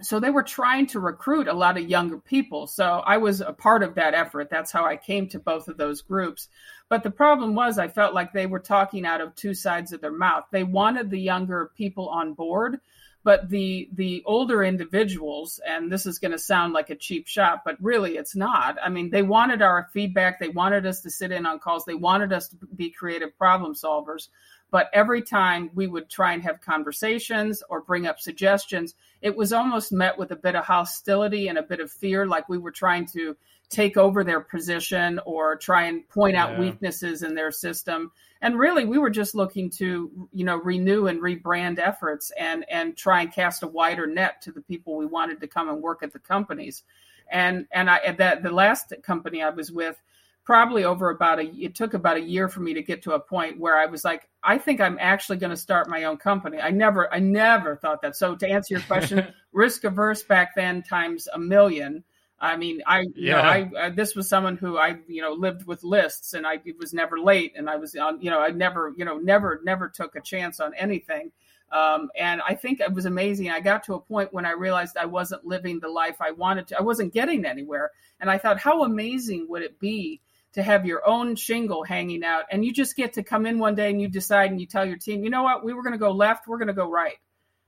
so 0.00 0.20
they 0.20 0.30
were 0.30 0.44
trying 0.44 0.86
to 0.88 1.00
recruit 1.00 1.48
a 1.48 1.52
lot 1.52 1.76
of 1.76 1.88
younger 1.88 2.18
people. 2.18 2.68
So 2.68 2.84
I 2.84 3.16
was 3.18 3.40
a 3.40 3.52
part 3.52 3.82
of 3.82 3.96
that 3.96 4.14
effort. 4.14 4.48
That's 4.48 4.70
how 4.70 4.84
I 4.84 4.96
came 4.96 5.28
to 5.30 5.40
both 5.40 5.66
of 5.66 5.76
those 5.76 6.02
groups. 6.02 6.48
But 6.88 7.02
the 7.02 7.10
problem 7.10 7.54
was, 7.54 7.78
I 7.78 7.88
felt 7.88 8.14
like 8.14 8.32
they 8.32 8.46
were 8.46 8.60
talking 8.60 9.04
out 9.04 9.20
of 9.20 9.34
two 9.34 9.54
sides 9.54 9.92
of 9.92 10.00
their 10.00 10.12
mouth. 10.12 10.44
They 10.52 10.64
wanted 10.64 11.10
the 11.10 11.20
younger 11.20 11.72
people 11.76 12.08
on 12.08 12.34
board, 12.34 12.78
but 13.24 13.48
the 13.48 13.88
the 13.92 14.22
older 14.26 14.62
individuals 14.64 15.60
and 15.66 15.90
this 15.90 16.06
is 16.06 16.18
going 16.18 16.32
to 16.32 16.38
sound 16.38 16.72
like 16.72 16.90
a 16.90 16.96
cheap 16.96 17.26
shot 17.26 17.62
but 17.64 17.76
really 17.80 18.16
it's 18.16 18.36
not. 18.36 18.76
I 18.82 18.88
mean 18.88 19.10
they 19.10 19.22
wanted 19.22 19.62
our 19.62 19.88
feedback. 19.92 20.38
They 20.38 20.48
wanted 20.48 20.86
us 20.86 21.00
to 21.02 21.10
sit 21.10 21.32
in 21.32 21.46
on 21.46 21.58
calls. 21.58 21.84
They 21.84 21.94
wanted 21.94 22.32
us 22.32 22.48
to 22.48 22.56
be 22.74 22.90
creative 22.90 23.36
problem 23.36 23.74
solvers. 23.74 24.28
But 24.70 24.90
every 24.92 25.22
time 25.22 25.70
we 25.74 25.86
would 25.86 26.10
try 26.10 26.34
and 26.34 26.42
have 26.42 26.60
conversations 26.60 27.62
or 27.70 27.80
bring 27.80 28.06
up 28.06 28.20
suggestions 28.20 28.94
it 29.20 29.36
was 29.36 29.52
almost 29.52 29.92
met 29.92 30.18
with 30.18 30.30
a 30.30 30.36
bit 30.36 30.54
of 30.54 30.64
hostility 30.64 31.48
and 31.48 31.58
a 31.58 31.62
bit 31.62 31.80
of 31.80 31.90
fear 31.90 32.26
like 32.26 32.48
we 32.48 32.58
were 32.58 32.70
trying 32.70 33.06
to 33.06 33.36
take 33.70 33.96
over 33.96 34.24
their 34.24 34.40
position 34.40 35.20
or 35.26 35.56
try 35.56 35.84
and 35.84 36.08
point 36.08 36.36
out 36.36 36.58
weaknesses 36.58 37.22
in 37.22 37.34
their 37.34 37.50
system. 37.50 38.10
And 38.40 38.58
really 38.58 38.84
we 38.84 38.98
were 38.98 39.10
just 39.10 39.34
looking 39.34 39.68
to 39.70 40.28
you 40.32 40.44
know 40.44 40.56
renew 40.56 41.06
and 41.06 41.20
rebrand 41.20 41.78
efforts 41.78 42.32
and 42.38 42.64
and 42.70 42.96
try 42.96 43.20
and 43.22 43.32
cast 43.32 43.62
a 43.62 43.68
wider 43.68 44.06
net 44.06 44.40
to 44.42 44.52
the 44.52 44.62
people 44.62 44.96
we 44.96 45.06
wanted 45.06 45.40
to 45.40 45.46
come 45.48 45.68
and 45.68 45.82
work 45.82 46.02
at 46.02 46.12
the 46.12 46.18
companies. 46.18 46.84
And 47.30 47.66
and 47.72 47.90
i 47.90 48.12
that 48.12 48.42
the 48.42 48.50
last 48.50 48.94
company 49.02 49.42
i 49.42 49.50
was 49.50 49.70
with 49.70 50.00
probably 50.44 50.84
over 50.84 51.10
about 51.10 51.38
a 51.38 51.44
it 51.56 51.74
took 51.74 51.92
about 51.92 52.16
a 52.16 52.22
year 52.22 52.48
for 52.48 52.60
me 52.60 52.72
to 52.72 52.80
get 52.80 53.02
to 53.02 53.12
a 53.12 53.20
point 53.20 53.60
where 53.60 53.76
i 53.76 53.84
was 53.84 54.02
like 54.02 54.30
i 54.42 54.56
think 54.56 54.80
i'm 54.80 54.96
actually 54.98 55.36
going 55.36 55.50
to 55.50 55.56
start 55.58 55.90
my 55.90 56.04
own 56.04 56.16
company. 56.16 56.58
I 56.58 56.70
never 56.70 57.12
i 57.12 57.18
never 57.18 57.76
thought 57.76 58.00
that. 58.00 58.16
So 58.16 58.34
to 58.34 58.48
answer 58.48 58.72
your 58.72 58.82
question 58.84 59.26
risk 59.52 59.84
averse 59.84 60.22
back 60.22 60.54
then 60.54 60.82
times 60.82 61.28
a 61.34 61.38
million 61.38 62.02
I 62.40 62.56
mean, 62.56 62.82
I, 62.86 63.00
you 63.00 63.12
yeah. 63.16 63.34
know, 63.34 63.40
I, 63.42 63.70
I, 63.86 63.90
this 63.90 64.14
was 64.14 64.28
someone 64.28 64.56
who 64.56 64.78
I, 64.78 64.98
you 65.08 65.22
know, 65.22 65.32
lived 65.32 65.66
with 65.66 65.82
lists 65.82 66.34
and 66.34 66.46
I 66.46 66.60
was 66.78 66.94
never 66.94 67.18
late 67.18 67.54
and 67.56 67.68
I 67.68 67.76
was 67.76 67.96
on, 67.96 68.20
you 68.20 68.30
know, 68.30 68.40
I 68.40 68.50
never, 68.50 68.94
you 68.96 69.04
know, 69.04 69.18
never, 69.18 69.60
never 69.64 69.88
took 69.88 70.14
a 70.14 70.20
chance 70.20 70.60
on 70.60 70.72
anything. 70.74 71.32
Um, 71.72 72.10
and 72.18 72.40
I 72.46 72.54
think 72.54 72.80
it 72.80 72.92
was 72.92 73.06
amazing. 73.06 73.50
I 73.50 73.60
got 73.60 73.84
to 73.84 73.94
a 73.94 74.00
point 74.00 74.32
when 74.32 74.46
I 74.46 74.52
realized 74.52 74.96
I 74.96 75.06
wasn't 75.06 75.44
living 75.44 75.80
the 75.80 75.88
life 75.88 76.16
I 76.20 76.30
wanted 76.30 76.68
to. 76.68 76.78
I 76.78 76.82
wasn't 76.82 77.12
getting 77.12 77.44
anywhere. 77.44 77.90
And 78.20 78.30
I 78.30 78.38
thought, 78.38 78.60
how 78.60 78.84
amazing 78.84 79.46
would 79.48 79.62
it 79.62 79.78
be 79.80 80.20
to 80.52 80.62
have 80.62 80.86
your 80.86 81.06
own 81.06 81.34
shingle 81.34 81.84
hanging 81.84 82.24
out 82.24 82.44
and 82.50 82.64
you 82.64 82.72
just 82.72 82.96
get 82.96 83.14
to 83.14 83.22
come 83.22 83.46
in 83.46 83.58
one 83.58 83.74
day 83.74 83.90
and 83.90 84.00
you 84.00 84.08
decide 84.08 84.50
and 84.50 84.60
you 84.60 84.66
tell 84.66 84.84
your 84.84 84.96
team, 84.96 85.24
you 85.24 85.30
know 85.30 85.42
what, 85.42 85.64
we 85.64 85.72
were 85.74 85.82
going 85.82 85.92
to 85.92 85.98
go 85.98 86.12
left, 86.12 86.46
we're 86.46 86.58
going 86.58 86.68
to 86.68 86.72
go 86.74 86.90
right. 86.90 87.18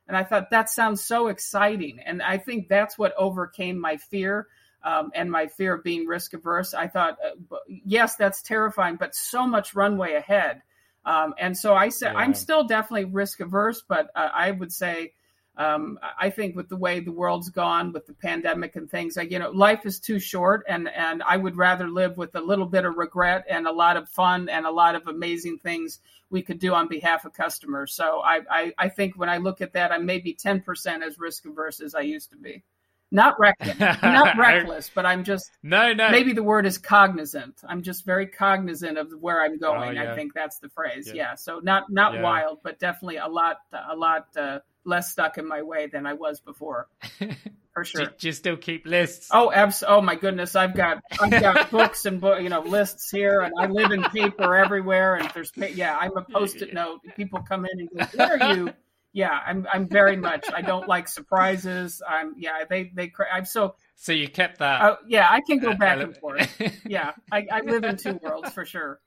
And 0.09 0.17
I 0.17 0.25
thought 0.25 0.51
that 0.51 0.71
sounds 0.71 1.05
so 1.05 1.29
exciting. 1.29 2.01
And 2.05 2.23
I 2.23 2.39
think 2.39 2.69
that's 2.69 2.99
what 2.99 3.15
overcame 3.17 3.79
my 3.79 3.97
fear 3.97 4.49
um, 4.83 5.11
and 5.15 5.31
my 5.31 5.47
fear 5.47 5.75
of 5.75 5.85
being 5.85 6.07
risk 6.07 6.35
averse, 6.35 6.75
I 6.75 6.89
thought, 6.89 7.19
uh, 7.25 7.57
yes, 7.69 8.17
that's 8.17 8.43
terrifying, 8.43 8.97
but 8.97 9.15
so 9.15 9.47
much 9.47 9.75
runway 9.75 10.15
ahead. 10.15 10.63
Um, 11.05 11.35
and 11.39 11.57
so 11.57 11.75
I 11.75 11.89
said, 11.89 12.13
yeah. 12.13 12.19
I'm 12.19 12.35
still 12.35 12.65
definitely 12.65 13.07
risk 13.07 13.41
averse, 13.41 13.83
but 13.87 14.11
uh, 14.15 14.29
I 14.33 14.51
would 14.51 14.73
say, 14.73 15.13
um, 15.57 15.99
I 16.19 16.31
think 16.31 16.57
with 16.57 16.69
the 16.69 16.77
way 16.77 17.01
the 17.01 17.13
world's 17.13 17.51
gone 17.51 17.93
with 17.93 18.07
the 18.07 18.15
pandemic 18.15 18.77
and 18.77 18.91
things, 18.91 19.17
like, 19.17 19.31
you 19.31 19.39
know, 19.39 19.51
life 19.51 19.85
is 19.85 19.99
too 19.99 20.19
short, 20.19 20.65
and 20.67 20.89
and 20.89 21.23
I 21.23 21.37
would 21.37 21.57
rather 21.57 21.89
live 21.89 22.17
with 22.17 22.35
a 22.35 22.41
little 22.41 22.67
bit 22.67 22.87
of 22.87 22.97
regret 22.97 23.45
and 23.49 23.67
a 23.67 23.73
lot 23.73 23.99
of 23.99 24.09
fun 24.09 24.49
and 24.49 24.65
a 24.65 24.71
lot 24.71 24.95
of 24.95 25.07
amazing 25.07 25.59
things 25.59 25.99
we 26.31 26.41
could 26.41 26.61
do 26.61 26.73
on 26.73 26.89
behalf 26.89 27.25
of 27.27 27.35
customers. 27.35 27.93
So 27.93 28.21
I 28.21 28.41
I, 28.49 28.73
I 28.79 28.89
think 28.89 29.19
when 29.19 29.29
I 29.29 29.37
look 29.37 29.61
at 29.61 29.75
that, 29.75 29.93
I'm 29.93 30.07
maybe 30.07 30.35
10% 30.35 31.03
as 31.03 31.19
risk 31.19 31.45
averse 31.45 31.81
as 31.81 31.95
I 31.95 32.03
used 32.03 32.31
to 32.31 32.37
be. 32.37 32.63
Not 33.11 33.39
reckless, 33.41 33.79
not 33.79 34.37
reckless, 34.39 34.91
but 34.95 35.05
I'm 35.05 35.25
just 35.25 35.51
no, 35.63 35.93
no. 35.93 36.11
Maybe 36.11 36.33
the 36.33 36.43
word 36.43 36.67
is 36.67 36.79
cognizant. 36.79 37.61
I'm 37.67 37.83
just 37.83 38.05
very 38.05 38.27
cognizant 38.27 38.99
of 38.99 39.11
where 39.21 39.43
I'm 39.43 39.59
going. 39.59 39.99
Oh, 39.99 40.03
yeah. 40.03 40.13
I 40.13 40.15
think 40.15 40.33
that's 40.35 40.59
the 40.59 40.69
phrase. 40.69 41.09
Yeah. 41.09 41.15
yeah. 41.15 41.35
So 41.35 41.61
not 41.63 41.91
not 41.91 42.15
yeah. 42.15 42.23
wild, 42.23 42.59
but 42.63 42.79
definitely 42.79 43.17
a 43.17 43.27
lot 43.27 43.59
a 43.73 43.97
lot 43.97 44.29
uh, 44.37 44.61
less 44.85 45.11
stuck 45.11 45.39
in 45.39 45.47
my 45.47 45.63
way 45.63 45.87
than 45.87 46.07
I 46.07 46.15
was 46.15 46.41
before. 46.41 46.89
For 47.73 47.85
sure. 47.85 48.07
do, 48.07 48.11
do, 48.19 48.27
you 48.27 48.33
still 48.33 48.57
keep 48.57 48.85
lists? 48.85 49.29
Oh, 49.31 49.53
abs- 49.53 49.85
oh 49.87 50.01
my 50.01 50.17
goodness! 50.17 50.57
I've 50.57 50.75
got 50.75 51.03
I've 51.21 51.31
got 51.31 51.71
books 51.71 52.05
and 52.05 52.21
book, 52.21 52.43
you 52.43 52.49
know 52.49 52.61
lists 52.61 53.11
here, 53.11 53.43
and 53.43 53.55
I 53.57 53.67
live 53.67 53.93
in 53.93 54.03
paper 54.05 54.57
everywhere. 54.57 55.15
And 55.15 55.31
there's 55.31 55.53
yeah, 55.57 55.97
I'm 55.97 56.17
a 56.17 56.23
post-it 56.23 56.75
note. 56.75 57.01
People 57.17 57.41
come 57.43 57.67
in 57.67 57.81
and 57.81 57.91
go, 57.91 58.05
"Where 58.17 58.43
are 58.43 58.57
you?" 58.57 58.73
Yeah, 59.13 59.39
I'm 59.47 59.67
I'm 59.73 59.89
very 59.89 60.17
much. 60.17 60.47
I 60.55 60.63
don't 60.63 60.89
like 60.89 61.09
surprises. 61.09 62.03
I'm 62.07 62.35
yeah. 62.37 62.65
They 62.69 62.91
they 62.95 63.13
I'm 63.33 63.45
so. 63.45 63.75
So 63.97 64.13
you 64.13 64.29
kept 64.29 64.59
that. 64.59 64.83
Uh, 64.83 64.97
yeah, 65.09 65.27
I 65.29 65.41
can 65.41 65.59
go 65.59 65.75
back 65.75 66.01
and 66.01 66.17
forth. 66.17 66.61
Yeah, 66.87 67.13
I, 67.31 67.47
I 67.51 67.61
live 67.61 67.85
in 67.85 67.97
two 67.97 68.19
worlds 68.23 68.53
for 68.53 68.65
sure. 68.65 69.01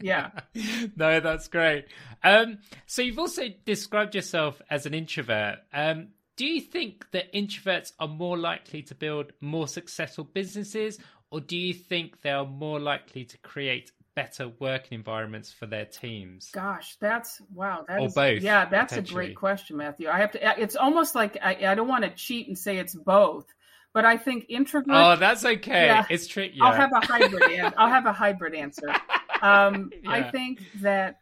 Yeah. 0.00 0.30
no, 0.96 1.20
that's 1.20 1.48
great. 1.48 1.86
Um, 2.22 2.58
so 2.86 3.02
you've 3.02 3.18
also 3.18 3.44
described 3.64 4.14
yourself 4.14 4.60
as 4.70 4.86
an 4.86 4.94
introvert. 4.94 5.58
Um, 5.72 6.08
do 6.36 6.46
you 6.46 6.60
think 6.60 7.10
that 7.10 7.32
introverts 7.32 7.92
are 7.98 8.08
more 8.08 8.38
likely 8.38 8.82
to 8.82 8.94
build 8.94 9.32
more 9.40 9.66
successful 9.66 10.24
businesses, 10.24 10.98
or 11.30 11.40
do 11.40 11.56
you 11.56 11.74
think 11.74 12.22
they 12.22 12.30
are 12.30 12.46
more 12.46 12.78
likely 12.78 13.24
to 13.24 13.38
create 13.38 13.90
better 14.18 14.48
working 14.58 14.98
environments 14.98 15.52
for 15.52 15.66
their 15.66 15.84
teams? 15.84 16.50
Gosh, 16.50 16.96
that's 16.98 17.40
wow. 17.54 17.84
That 17.86 18.00
or 18.00 18.06
is, 18.06 18.14
both. 18.14 18.42
Yeah, 18.42 18.64
that's 18.64 18.96
a 18.96 19.02
great 19.02 19.36
question, 19.36 19.76
Matthew. 19.76 20.08
I 20.08 20.18
have 20.18 20.32
to. 20.32 20.60
It's 20.60 20.74
almost 20.74 21.14
like 21.14 21.38
I, 21.40 21.56
I 21.68 21.74
don't 21.76 21.86
want 21.86 22.02
to 22.02 22.10
cheat 22.10 22.48
and 22.48 22.58
say 22.58 22.78
it's 22.78 22.96
both, 22.96 23.46
but 23.92 24.04
I 24.04 24.16
think 24.16 24.46
introvert. 24.48 24.88
Oh, 24.90 25.14
that's 25.14 25.44
okay. 25.44 25.86
Yeah, 25.86 26.04
it's 26.10 26.26
tricky. 26.26 26.56
Yeah. 26.56 26.64
I'll 26.64 26.74
have 26.74 26.90
a 26.92 27.06
hybrid. 27.06 27.74
I'll 27.78 27.88
have 27.88 28.06
a 28.06 28.12
hybrid 28.12 28.56
answer. 28.56 28.92
Um, 29.40 29.92
yeah. 30.02 30.10
I 30.10 30.30
think 30.32 30.64
that 30.80 31.20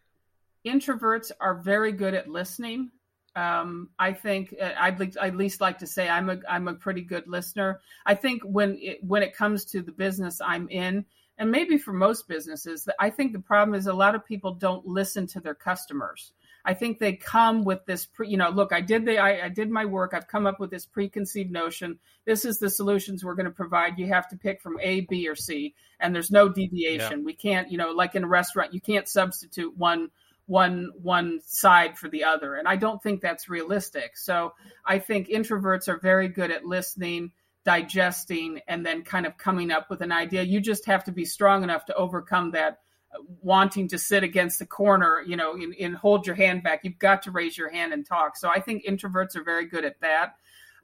introverts 0.64 1.32
are 1.38 1.56
very 1.56 1.92
good 1.92 2.14
at 2.14 2.30
listening. 2.30 2.90
Um, 3.34 3.90
I 3.98 4.14
think 4.14 4.54
uh, 4.58 4.70
I'd, 4.78 5.18
I'd, 5.18 5.34
least 5.34 5.60
like 5.60 5.80
to 5.80 5.86
say 5.86 6.08
I'm 6.08 6.30
a 6.30 6.38
I'm 6.48 6.68
a 6.68 6.74
pretty 6.74 7.02
good 7.02 7.28
listener. 7.28 7.80
I 8.06 8.14
think 8.14 8.40
when 8.42 8.78
it, 8.80 9.04
when 9.04 9.22
it 9.22 9.36
comes 9.36 9.66
to 9.66 9.82
the 9.82 9.92
business 9.92 10.40
I'm 10.40 10.66
in, 10.70 11.04
and 11.38 11.50
maybe 11.50 11.76
for 11.76 11.92
most 11.92 12.28
businesses, 12.28 12.88
I 12.98 13.10
think 13.10 13.32
the 13.32 13.38
problem 13.38 13.78
is 13.78 13.86
a 13.86 13.92
lot 13.92 14.14
of 14.14 14.24
people 14.24 14.54
don't 14.54 14.86
listen 14.86 15.26
to 15.28 15.40
their 15.40 15.54
customers. 15.54 16.32
I 16.64 16.74
think 16.74 16.98
they 16.98 17.12
come 17.12 17.62
with 17.62 17.84
this, 17.86 18.06
pre, 18.06 18.28
you 18.28 18.36
know, 18.36 18.50
look, 18.50 18.72
I 18.72 18.80
did 18.80 19.04
the, 19.04 19.18
I, 19.18 19.44
I, 19.44 19.48
did 19.48 19.70
my 19.70 19.84
work. 19.84 20.12
I've 20.14 20.26
come 20.26 20.46
up 20.46 20.58
with 20.58 20.70
this 20.70 20.84
preconceived 20.84 21.50
notion. 21.50 21.98
This 22.24 22.44
is 22.44 22.58
the 22.58 22.68
solutions 22.68 23.24
we're 23.24 23.36
going 23.36 23.44
to 23.44 23.52
provide. 23.52 23.98
You 23.98 24.08
have 24.08 24.28
to 24.30 24.36
pick 24.36 24.60
from 24.60 24.80
A, 24.80 25.02
B, 25.02 25.28
or 25.28 25.36
C, 25.36 25.74
and 26.00 26.12
there's 26.12 26.32
no 26.32 26.48
deviation. 26.48 27.20
Yeah. 27.20 27.24
We 27.24 27.34
can't, 27.34 27.70
you 27.70 27.78
know, 27.78 27.92
like 27.92 28.16
in 28.16 28.24
a 28.24 28.28
restaurant, 28.28 28.74
you 28.74 28.80
can't 28.80 29.06
substitute 29.06 29.76
one, 29.76 30.10
one, 30.46 30.90
one 31.00 31.40
side 31.44 31.96
for 31.96 32.08
the 32.08 32.24
other. 32.24 32.56
And 32.56 32.66
I 32.66 32.74
don't 32.74 33.00
think 33.00 33.20
that's 33.20 33.48
realistic. 33.48 34.16
So 34.16 34.54
I 34.84 34.98
think 34.98 35.28
introverts 35.28 35.86
are 35.86 35.98
very 35.98 36.28
good 36.28 36.50
at 36.50 36.64
listening 36.64 37.30
digesting 37.66 38.60
and 38.68 38.86
then 38.86 39.02
kind 39.02 39.26
of 39.26 39.36
coming 39.36 39.72
up 39.72 39.90
with 39.90 40.00
an 40.00 40.12
idea. 40.12 40.44
You 40.44 40.60
just 40.60 40.86
have 40.86 41.02
to 41.04 41.12
be 41.12 41.24
strong 41.24 41.64
enough 41.64 41.84
to 41.86 41.94
overcome 41.94 42.52
that 42.52 42.78
uh, 43.12 43.18
wanting 43.42 43.88
to 43.88 43.98
sit 43.98 44.22
against 44.22 44.60
the 44.60 44.66
corner, 44.66 45.20
you 45.26 45.36
know, 45.36 45.54
and, 45.54 45.96
hold 45.96 46.26
your 46.26 46.36
hand 46.36 46.62
back. 46.62 46.84
You've 46.84 47.00
got 47.00 47.22
to 47.24 47.32
raise 47.32 47.58
your 47.58 47.68
hand 47.68 47.92
and 47.92 48.06
talk. 48.06 48.36
So 48.36 48.48
I 48.48 48.60
think 48.60 48.86
introverts 48.86 49.34
are 49.34 49.42
very 49.42 49.66
good 49.66 49.84
at 49.84 50.00
that. 50.00 50.36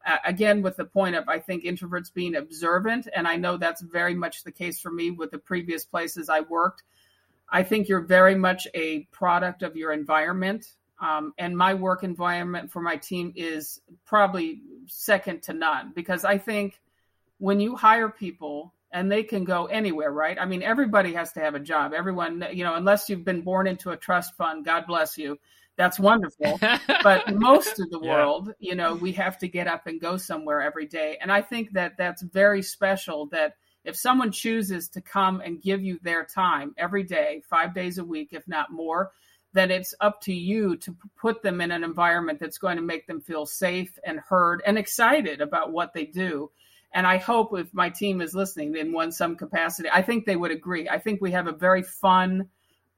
Uh, 0.05 0.17
again, 0.27 0.61
with 0.61 0.77
the 0.77 0.85
point 0.85 1.15
of 1.15 1.29
I 1.29 1.39
think 1.39 1.63
introverts 1.63 2.13
being 2.13 2.35
observant, 2.35 3.07
and 3.15 3.29
I 3.29 3.37
know 3.37 3.57
that's 3.57 3.81
very 3.81 4.17
much 4.17 4.43
the 4.43 4.51
case 4.51 4.81
for 4.81 4.91
me 4.91 5.13
with 5.13 5.31
the 5.31 5.39
previous 5.39 5.85
places 5.85 6.29
I 6.29 6.41
worked. 6.41 6.83
I 7.49 7.63
think 7.63 7.89
you're 7.89 8.01
very 8.01 8.35
much 8.35 8.67
a 8.75 9.05
product 9.13 9.63
of 9.63 9.77
your 9.77 9.93
environment. 9.93 10.67
Um, 11.03 11.35
and 11.37 11.59
my 11.59 11.75
work 11.75 12.05
environment 12.05 12.71
for 12.71 12.81
my 12.81 12.97
team 12.97 13.33
is 13.35 13.81
probably 14.07 14.61
second 14.87 15.43
to 15.45 15.53
none 15.53 15.93
because 15.95 16.25
I 16.25 16.39
think 16.39 16.81
when 17.39 17.59
you 17.59 17.75
hire 17.75 18.09
people 18.09 18.73
and 18.93 19.11
they 19.11 19.25
can 19.25 19.43
go 19.43 19.67
anywhere, 19.67 20.13
right? 20.13 20.39
I 20.41 20.45
mean, 20.45 20.63
everybody 20.63 21.15
has 21.15 21.33
to 21.33 21.41
have 21.41 21.57
a 21.57 21.61
job. 21.61 21.93
Everyone, 21.93 22.47
you 22.53 22.63
know, 22.63 22.77
unless 22.77 23.09
you've 23.09 23.25
been 23.25 23.41
born 23.41 23.67
into 23.67 23.91
a 23.91 23.97
trust 23.97 24.37
fund, 24.37 24.65
God 24.65 24.87
bless 24.87 25.19
you. 25.19 25.39
That's 25.77 25.99
wonderful. 25.99 26.61
but 27.03 27.35
most 27.35 27.81
of 27.81 27.91
the 27.91 27.99
yeah. 28.01 28.11
world, 28.11 28.53
you 28.61 28.77
know, 28.77 28.95
we 28.95 29.11
have 29.13 29.39
to 29.39 29.49
get 29.49 29.67
up 29.67 29.89
and 29.89 30.01
go 30.01 30.19
somewhere 30.19 30.63
every 30.63 30.87
day. 30.87 31.19
And 31.21 31.33
I 31.33 31.43
think 31.43 31.73
that 31.73 31.97
that's 31.99 32.23
very 32.23 32.63
special 32.63 33.27
that 33.33 33.55
if 33.85 33.97
someone 33.97 34.31
chooses 34.31 34.89
to 34.91 35.01
come 35.01 35.41
and 35.41 35.61
give 35.61 35.83
you 35.83 35.99
their 36.03 36.25
time 36.25 36.75
every 36.79 37.03
day, 37.03 37.43
five 37.51 37.75
days 37.75 37.99
a 37.99 38.05
week, 38.05 38.29
if 38.31 38.47
not 38.47 38.71
more, 38.71 39.11
that 39.55 39.71
it's 39.71 39.95
up 40.01 40.21
to 40.23 40.33
you 40.33 40.77
to 40.77 40.97
put 41.17 41.43
them 41.43 41.61
in 41.61 41.71
an 41.71 41.85
environment 41.85 42.41
that's 42.41 42.59
going 42.59 42.77
to 42.77 42.83
make 42.83 43.07
them 43.07 43.21
feel 43.21 43.45
safe 43.45 43.99
and 44.05 44.19
heard 44.21 44.63
and 44.67 44.79
excited 44.79 45.41
about 45.41 45.73
what 45.73 45.93
they 45.93 46.05
do. 46.05 46.51
And 46.95 47.07
I 47.07 47.17
hope 47.17 47.57
if 47.59 47.73
my 47.73 47.89
team 47.89 48.21
is 48.21 48.35
listening 48.35 48.77
in 48.77 48.93
one 48.93 49.13
some 49.13 49.37
capacity, 49.37 49.89
I 49.93 50.03
think 50.03 50.25
they 50.25 50.37
would 50.37 50.51
agree. 50.51 50.89
I 50.89 50.99
think 50.99 51.21
we 51.21 51.33
have 51.33 51.47
a 51.47 51.53
very 51.53 51.83
fun, 51.83 52.49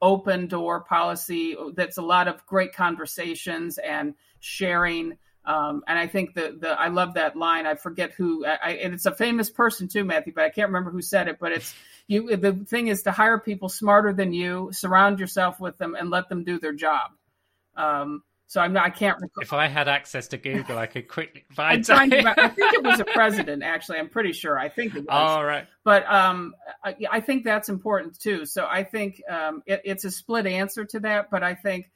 open 0.01 0.47
door 0.47 0.81
policy 0.81 1.55
that's 1.75 1.97
a 1.97 2.01
lot 2.01 2.27
of 2.27 2.45
great 2.45 2.73
conversations 2.73 3.77
and 3.77 4.13
sharing. 4.39 5.17
Um, 5.45 5.83
and 5.87 5.97
I 5.97 6.07
think 6.07 6.33
the 6.33 6.55
the 6.59 6.69
I 6.69 6.87
love 6.87 7.13
that 7.15 7.35
line. 7.35 7.65
I 7.67 7.75
forget 7.75 8.13
who, 8.13 8.45
I, 8.45 8.79
and 8.83 8.93
it's 8.93 9.05
a 9.05 9.13
famous 9.13 9.49
person 9.49 9.87
too, 9.87 10.03
Matthew, 10.03 10.33
but 10.33 10.43
I 10.43 10.49
can't 10.49 10.69
remember 10.69 10.89
who 10.89 11.01
said 11.01 11.27
it. 11.27 11.37
But 11.39 11.51
it's 11.51 11.73
you 12.07 12.35
the 12.35 12.53
thing 12.53 12.87
is 12.87 13.03
to 13.03 13.11
hire 13.11 13.39
people 13.39 13.69
smarter 13.69 14.11
than 14.11 14.33
you, 14.33 14.69
surround 14.71 15.19
yourself 15.19 15.59
with 15.59 15.77
them, 15.77 15.95
and 15.95 16.09
let 16.09 16.29
them 16.29 16.43
do 16.43 16.59
their 16.59 16.73
job. 16.73 17.11
Um, 17.75 18.23
so 18.47 18.61
I'm 18.61 18.73
not. 18.73 18.85
I 18.85 18.89
can't. 18.89 19.19
Recall. 19.19 19.41
If 19.41 19.53
I 19.53 19.67
had 19.67 19.87
access 19.87 20.27
to 20.29 20.37
Google, 20.37 20.77
I 20.77 20.85
could 20.85 21.07
quickly 21.07 21.45
find. 21.51 21.87
I 21.89 22.07
think 22.07 22.73
it 22.73 22.83
was 22.83 22.99
a 22.99 23.05
president. 23.13 23.63
Actually, 23.63 23.99
I'm 23.99 24.09
pretty 24.09 24.33
sure. 24.33 24.57
I 24.57 24.69
think 24.69 24.95
it 24.95 24.99
was. 24.99 25.07
All 25.09 25.43
right. 25.43 25.65
But 25.83 26.05
um, 26.11 26.55
I, 26.83 26.95
I, 27.11 27.19
think 27.21 27.43
that's 27.43 27.69
important 27.69 28.19
too. 28.19 28.45
So 28.45 28.67
I 28.69 28.83
think 28.83 29.21
um, 29.27 29.63
it, 29.65 29.81
it's 29.83 30.05
a 30.05 30.11
split 30.11 30.45
answer 30.45 30.85
to 30.85 30.99
that. 31.01 31.31
But 31.31 31.41
I 31.41 31.55
think 31.55 31.89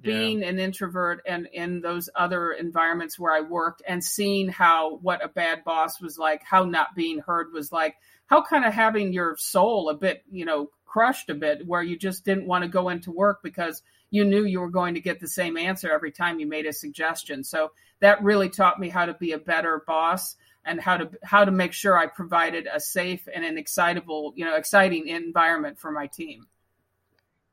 being 0.00 0.40
yeah. 0.40 0.48
an 0.48 0.58
introvert 0.58 1.22
and 1.26 1.48
in 1.52 1.80
those 1.80 2.08
other 2.14 2.52
environments 2.52 3.18
where 3.18 3.32
I 3.32 3.40
worked 3.40 3.82
and 3.86 4.02
seeing 4.02 4.48
how 4.48 4.96
what 4.96 5.24
a 5.24 5.28
bad 5.28 5.64
boss 5.64 6.00
was 6.00 6.18
like, 6.18 6.42
how 6.42 6.64
not 6.64 6.94
being 6.94 7.20
heard 7.20 7.52
was 7.52 7.72
like, 7.72 7.96
how 8.26 8.42
kind 8.42 8.64
of 8.64 8.74
having 8.74 9.12
your 9.12 9.36
soul 9.36 9.88
a 9.88 9.94
bit, 9.94 10.24
you 10.30 10.44
know, 10.44 10.70
crushed 10.84 11.30
a 11.30 11.34
bit 11.34 11.66
where 11.66 11.82
you 11.82 11.98
just 11.98 12.24
didn't 12.24 12.46
want 12.46 12.62
to 12.62 12.68
go 12.68 12.88
into 12.88 13.10
work 13.10 13.40
because 13.42 13.82
you 14.10 14.24
knew 14.24 14.44
you 14.44 14.60
were 14.60 14.70
going 14.70 14.94
to 14.94 15.00
get 15.00 15.20
the 15.20 15.28
same 15.28 15.56
answer 15.56 15.92
every 15.92 16.12
time 16.12 16.38
you 16.38 16.46
made 16.46 16.66
a 16.66 16.72
suggestion. 16.72 17.44
So 17.44 17.72
that 18.00 18.22
really 18.22 18.48
taught 18.48 18.80
me 18.80 18.88
how 18.88 19.06
to 19.06 19.14
be 19.14 19.32
a 19.32 19.38
better 19.38 19.82
boss 19.86 20.36
and 20.64 20.80
how 20.80 20.96
to 20.96 21.10
how 21.22 21.44
to 21.44 21.52
make 21.52 21.72
sure 21.72 21.96
I 21.96 22.06
provided 22.06 22.68
a 22.72 22.80
safe 22.80 23.28
and 23.32 23.44
an 23.44 23.56
excitable, 23.56 24.32
you 24.36 24.44
know, 24.44 24.56
exciting 24.56 25.08
environment 25.08 25.78
for 25.78 25.92
my 25.92 26.06
team. 26.06 26.46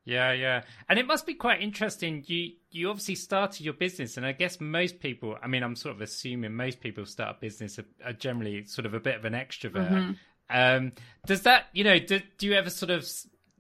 Yeah, 0.06 0.34
yeah. 0.34 0.64
And 0.90 1.00
it 1.00 1.08
must 1.08 1.26
be 1.26 1.34
quite 1.34 1.62
interesting. 1.62 2.24
You 2.28 2.52
you 2.72 2.90
obviously 2.90 3.16
started 3.16 3.62
your 3.62 3.74
business 3.74 4.18
and 4.18 4.26
I 4.26 4.32
guess 4.32 4.60
most 4.60 5.00
people, 5.00 5.38
I 5.42 5.48
mean, 5.48 5.64
I'm 5.64 5.76
sort 5.76 5.96
of 5.96 6.02
assuming 6.02 6.54
most 6.54 6.82
people 6.82 7.06
start 7.06 7.38
a 7.38 7.40
business 7.40 7.80
are, 7.80 7.86
are 8.04 8.14
generally 8.14 8.66
sort 8.66 8.86
of 8.86 8.94
a 8.94 9.00
bit 9.00 9.16
of 9.16 9.26
an 9.26 9.34
extrovert. 9.34 9.90
Mm-hmm. 9.90 10.12
Um, 10.50 10.92
does 11.26 11.44
that, 11.44 11.68
you 11.72 11.84
know, 11.84 12.00
do, 12.00 12.20
do 12.38 12.48
you 12.48 12.54
ever 12.54 12.70
sort 12.70 12.90
of 12.90 13.08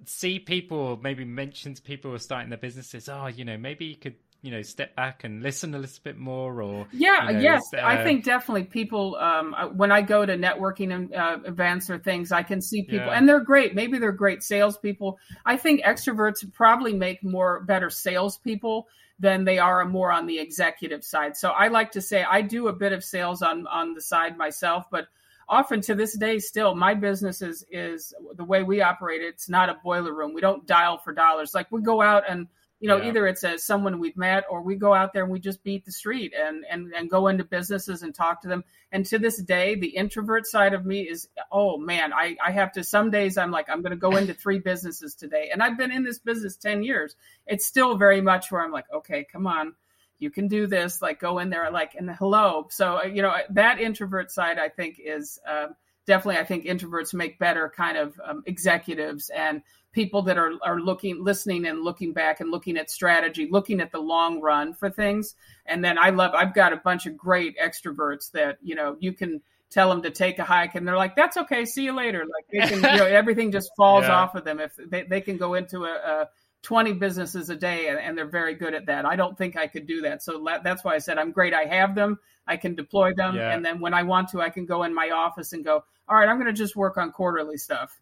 see 0.06 0.40
people 0.40 1.00
maybe 1.02 1.24
mention 1.26 1.74
to 1.76 1.82
people 1.82 2.12
who 2.12 2.16
are 2.16 2.20
starting 2.20 2.50
their 2.50 2.58
businesses, 2.58 3.08
oh, 3.08 3.28
you 3.28 3.46
know, 3.46 3.58
maybe 3.58 3.86
you 3.86 3.96
could 3.96 4.16
you 4.44 4.52
know 4.52 4.62
step 4.62 4.96
back 4.96 5.24
and 5.24 5.42
listen 5.42 5.74
a 5.74 5.80
little 5.80 6.00
bit 6.04 6.18
more 6.18 6.62
or 6.62 6.86
yeah 6.92 7.30
you 7.30 7.34
know, 7.34 7.40
yes. 7.40 7.64
uh... 7.74 7.80
i 7.82 8.04
think 8.04 8.26
definitely 8.26 8.64
people 8.64 9.16
um, 9.16 9.56
uh, 9.56 9.68
when 9.68 9.92
i 9.92 10.02
go 10.02 10.26
to 10.26 10.38
networking 10.38 11.18
uh, 11.18 11.40
events 11.46 11.90
or 11.90 11.98
things 11.98 12.32
i 12.32 12.44
can 12.44 12.62
see 12.62 12.84
people 12.84 13.08
yeah. 13.08 13.18
and 13.18 13.28
they're 13.28 13.40
great. 13.40 13.74
Maybe 13.74 13.98
they're 14.00 14.12
great 14.12 14.44
salespeople. 14.44 15.18
I 15.46 15.58
think 15.58 15.84
extroverts 15.84 16.52
probably 16.54 16.94
make 16.94 17.24
more 17.24 17.62
better 17.62 17.90
salespeople 17.90 18.88
than 19.20 19.46
they 19.46 19.60
are 19.60 19.86
more 19.86 20.12
on 20.12 20.28
the 20.28 20.40
executive 20.40 21.04
side. 21.04 21.38
So 21.38 21.50
i 21.50 21.70
like 21.70 21.92
to 21.94 22.02
say 22.02 22.24
i 22.24 22.42
do 22.42 22.68
a 22.68 22.74
bit 22.74 22.92
of 22.92 23.04
sales 23.04 23.42
on 23.42 23.66
on 23.68 23.94
the 23.94 24.02
side 24.02 24.38
myself 24.38 24.86
but 24.92 25.08
often 25.48 25.82
to 25.82 25.96
this 25.96 26.18
day 26.18 26.40
still 26.40 26.76
my 26.76 26.94
business 26.94 27.42
is 27.42 27.66
is 27.72 28.14
the 28.36 28.44
way 28.44 28.64
we 28.64 28.82
operate. 28.82 29.22
It's 29.22 29.48
not 29.48 29.70
a 29.70 29.78
boiler 29.84 30.14
room. 30.14 30.34
We 30.34 30.42
don't 30.42 30.68
dial 30.68 30.98
for 30.98 31.14
dollars. 31.14 31.54
Like 31.54 31.72
we 31.72 31.82
go 31.82 32.02
out 32.02 32.24
and 32.28 32.48
you 32.84 32.90
know 32.90 32.98
yeah. 32.98 33.08
either 33.08 33.26
it's 33.28 33.46
a 33.46 33.58
someone 33.58 33.98
we've 33.98 34.18
met 34.18 34.44
or 34.50 34.62
we 34.62 34.76
go 34.76 34.94
out 34.94 35.14
there 35.14 35.24
and 35.24 35.32
we 35.32 35.40
just 35.40 35.64
beat 35.64 35.86
the 35.86 35.92
street 35.92 36.34
and 36.38 36.66
and 36.70 36.92
and 36.94 37.10
go 37.10 37.30
into 37.30 37.46
businesses 37.46 38.04
and 38.04 38.14
talk 38.14 38.42
to 38.42 38.50
them. 38.50 38.66
And 38.92 39.06
to 39.06 39.18
this 39.18 39.42
day 39.42 39.76
the 39.76 39.88
introvert 39.88 40.46
side 40.46 40.74
of 40.74 40.86
me 40.86 41.04
is 41.04 41.30
oh 41.50 41.78
man 41.78 42.12
i 42.12 42.36
i 42.46 42.52
have 42.52 42.74
to 42.74 42.84
some 42.84 43.10
days 43.10 43.38
i'm 43.38 43.52
like 43.52 43.70
i'm 43.70 43.82
going 43.82 43.92
to 43.92 43.96
go 43.96 44.18
into 44.18 44.34
three 44.34 44.60
businesses 44.72 45.16
today. 45.16 45.50
And 45.54 45.64
i've 45.64 45.78
been 45.78 45.94
in 45.94 46.04
this 46.04 46.20
business 46.20 46.58
10 46.58 46.84
years. 46.84 47.16
It's 47.48 47.66
still 47.66 47.96
very 47.96 48.20
much 48.20 48.52
where 48.52 48.62
i'm 48.62 48.72
like 48.74 48.92
okay 48.94 49.26
come 49.32 49.48
on 49.48 49.76
you 50.20 50.30
can 50.30 50.50
do 50.50 50.68
this 50.68 51.02
like 51.02 51.22
go 51.22 51.40
in 51.40 51.50
there 51.50 51.72
like 51.72 51.96
and 51.96 52.12
hello. 52.12 52.68
So 52.70 52.98
uh, 52.98 53.04
you 53.04 53.22
know 53.22 53.34
that 53.52 53.80
introvert 53.80 54.30
side 54.30 54.60
i 54.60 54.68
think 54.68 55.00
is 55.02 55.40
uh, 55.50 55.68
definitely 56.06 56.42
i 56.42 56.44
think 56.44 56.66
introverts 56.66 57.14
make 57.14 57.40
better 57.40 57.72
kind 57.74 57.98
of 57.98 58.20
um, 58.26 58.44
executives 58.46 59.32
and 59.34 59.62
people 59.94 60.22
that 60.24 60.38
are, 60.38 60.52
are 60.64 60.80
looking 60.80 61.24
listening 61.24 61.66
and 61.66 61.84
looking 61.84 62.12
back 62.12 62.42
and 62.42 62.52
looking 62.52 62.78
at 62.78 62.90
strategy 62.92 63.48
looking 63.50 63.80
at 63.80 63.92
the 63.92 64.00
long 64.00 64.42
run 64.42 64.74
for 64.74 64.90
things 64.90 65.36
and 65.66 65.84
then 65.84 65.98
i 65.98 66.10
love 66.10 66.34
i've 66.36 66.54
got 66.54 66.74
a 66.74 66.78
bunch 66.78 67.06
of 67.06 67.16
great 67.16 67.56
extroverts 67.58 68.30
that 68.32 68.58
you 68.62 68.76
know 68.76 68.98
you 69.00 69.14
can 69.14 69.42
tell 69.70 69.90
them 69.90 70.02
to 70.02 70.12
take 70.12 70.38
a 70.40 70.44
hike 70.44 70.76
and 70.76 70.88
they're 70.88 70.98
like 70.98 71.16
that's 71.16 71.38
okay 71.38 71.64
see 71.66 71.84
you 71.84 71.94
later 71.94 72.26
like 72.26 72.46
they 72.52 72.68
can 72.68 72.78
you 72.78 73.00
know 73.00 73.06
everything 73.10 73.52
just 73.52 73.72
falls 73.78 74.04
yeah. 74.04 74.14
off 74.14 74.36
of 74.36 74.44
them 74.44 74.60
if 74.60 74.76
they, 74.90 75.04
they 75.04 75.22
can 75.22 75.38
go 75.38 75.54
into 75.54 75.86
a, 75.86 75.94
a 75.94 76.30
20 76.64 76.94
businesses 76.94 77.50
a 77.50 77.56
day 77.56 77.88
and, 77.90 78.00
and, 78.00 78.18
they're 78.18 78.26
very 78.26 78.56
good 78.56 78.74
at 78.74 78.86
that. 78.86 79.06
I 79.06 79.18
don't 79.18 79.38
think 79.38 79.58
I 79.58 79.68
could 79.68 79.86
do 79.86 80.02
that. 80.04 80.24
So 80.24 80.48
that's 80.64 80.84
why 80.84 80.96
I 80.96 80.98
said 80.98 81.18
I'm 81.18 81.32
great. 81.32 81.54
I 81.54 81.66
have 81.66 81.94
them. 81.94 82.18
I 82.48 82.56
can 82.56 82.74
deploy 82.74 83.14
them. 83.14 83.36
Yeah. 83.36 83.54
And 83.54 83.64
then 83.64 83.80
when 83.80 83.94
I 83.94 84.04
want 84.04 84.30
to, 84.30 84.42
I 84.42 84.50
can 84.50 84.66
go 84.66 84.84
in 84.84 84.96
my 84.96 85.10
office 85.10 85.52
and 85.52 85.64
go, 85.64 85.84
all 86.08 86.16
right, 86.16 86.28
I'm 86.28 86.38
going 86.38 86.54
to 86.54 86.54
just 86.54 86.76
work 86.76 86.98
on 86.98 87.12
quarterly 87.12 87.58
stuff. 87.58 88.00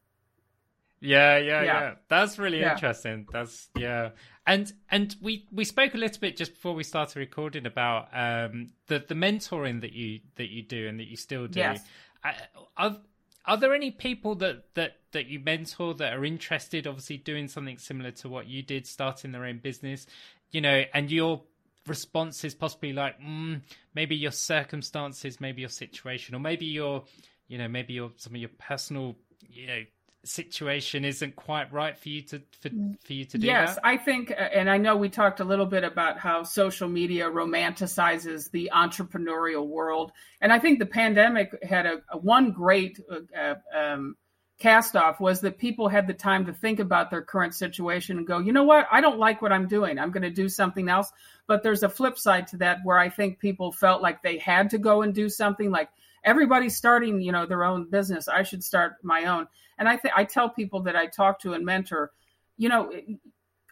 Yeah, 1.02 1.38
yeah, 1.38 1.64
yeah. 1.64 1.64
yeah. 1.64 1.94
That's 2.08 2.40
really 2.40 2.60
yeah. 2.60 2.74
interesting. 2.74 3.28
That's 3.32 3.70
yeah. 3.76 4.12
And 4.46 4.72
and 4.90 5.16
we 5.22 5.48
we 5.52 5.66
spoke 5.66 5.94
a 5.94 5.98
little 5.98 6.20
bit 6.20 6.38
just 6.38 6.54
before 6.54 6.74
we 6.74 6.84
started 6.84 7.18
recording 7.18 7.66
about 7.66 8.10
um 8.14 8.70
the 8.88 9.04
the 9.08 9.16
mentoring 9.16 9.82
that 9.82 9.94
you 9.94 10.20
that 10.36 10.50
you 10.50 10.64
do 10.64 10.88
and 10.88 11.00
that 11.00 11.08
you 11.08 11.18
still 11.18 11.48
do. 11.48 11.60
Yes. 11.60 11.84
I, 12.24 12.36
I've 12.78 13.00
are 13.46 13.58
there 13.58 13.74
any 13.74 13.92
people 13.92 14.36
that 14.36 14.74
that 14.76 14.98
that 15.12 15.28
you 15.28 15.40
mentor 15.40 15.94
that 15.96 16.14
are 16.14 16.26
interested 16.26 16.88
obviously 16.88 17.18
doing 17.18 17.48
something 17.48 17.78
similar 17.78 18.12
to 18.12 18.30
what 18.30 18.48
you 18.48 18.62
did 18.62 18.86
starting 18.86 19.32
their 19.32 19.46
own 19.46 19.58
business 19.58 20.06
you 20.52 20.62
know 20.62 20.84
and 20.94 21.12
your 21.12 21.42
response 21.88 22.44
is 22.44 22.54
possibly 22.54 22.94
like 22.94 23.20
mm, 23.20 23.60
maybe 23.96 24.16
your 24.16 24.32
circumstances 24.32 25.42
maybe 25.42 25.62
your 25.62 25.70
situation 25.70 26.36
or 26.36 26.40
maybe 26.40 26.66
your 26.66 27.04
you 27.48 27.58
know 27.58 27.68
maybe 27.68 27.94
your 27.94 28.12
some 28.18 28.36
of 28.36 28.40
your 28.40 28.52
personal 28.60 29.16
you 29.50 29.68
know 29.68 29.82
situation 30.24 31.04
isn't 31.04 31.36
quite 31.36 31.72
right 31.74 31.98
for 31.98 32.10
you 32.10 32.22
to 32.22 32.40
for, 32.60 32.70
for 33.04 33.14
you 33.14 33.26
to 33.26 33.40
do 33.40 33.48
yes 33.48 33.76
that? 33.76 33.86
i 33.86 33.98
think 33.98 34.32
and 34.38 34.70
i 34.70 34.78
know 34.78 34.96
we 34.96 35.10
talked 35.10 35.40
a 35.40 35.44
little 35.44 35.66
bit 35.66 35.84
about 35.84 36.20
how 36.20 36.44
social 36.44 36.88
media 36.88 37.28
romanticizes 37.28 38.52
the 38.52 38.70
entrepreneurial 38.74 39.66
world. 39.66 40.12
And 40.40 40.54
i 40.54 40.60
think 40.60 40.78
the 40.78 40.86
pandemic 40.86 41.52
had 41.64 41.88
a, 41.88 42.02
a 42.12 42.18
one 42.18 42.52
great 42.52 43.00
uh, 43.10 43.56
um, 43.76 44.16
cast 44.60 44.96
off 44.96 45.20
was 45.20 45.42
that 45.42 45.58
people 45.58 45.90
had 45.90 46.06
the 46.06 46.14
time 46.14 46.46
to 46.46 46.54
think 46.54 46.80
about 46.80 47.10
their 47.10 47.24
current 47.24 47.56
situation 47.56 48.20
and 48.20 48.28
go 48.28 48.38
you 48.38 48.54
know 48.54 48.64
what? 48.64 48.88
I 48.92 49.02
don't 49.02 49.18
like 49.18 49.42
what 49.42 49.52
i'm 49.52 49.68
doing. 49.68 49.98
I'm 49.98 50.12
going 50.12 50.22
to 50.22 50.30
do 50.30 50.50
something 50.50 50.88
else. 50.88 51.12
But 51.48 51.64
there's 51.64 51.84
a 51.84 51.90
flip 51.90 52.20
side 52.20 52.46
to 52.48 52.58
that 52.58 52.78
where 52.84 53.00
i 53.00 53.10
think 53.10 53.40
people 53.40 53.72
felt 53.72 54.04
like 54.04 54.22
they 54.22 54.38
had 54.38 54.70
to 54.70 54.78
go 54.78 55.02
and 55.02 55.16
do 55.16 55.30
something 55.30 55.72
like 55.72 55.90
everybody's 56.24 56.76
starting 56.76 57.22
you 57.22 57.32
know 57.32 57.46
their 57.46 57.64
own 57.64 57.90
business 57.90 58.28
i 58.28 58.44
should 58.44 58.64
start 58.64 58.94
my 59.04 59.26
own 59.26 59.48
and 59.82 59.90
I 59.90 59.98
think 59.98 60.14
I 60.16 60.26
tell 60.26 60.48
people 60.48 60.84
that 60.84 60.96
I 60.96 61.08
talk 61.08 61.40
to 61.40 61.54
and 61.54 61.66
mentor, 61.66 62.12
you 62.56 62.70
know, 62.70 62.92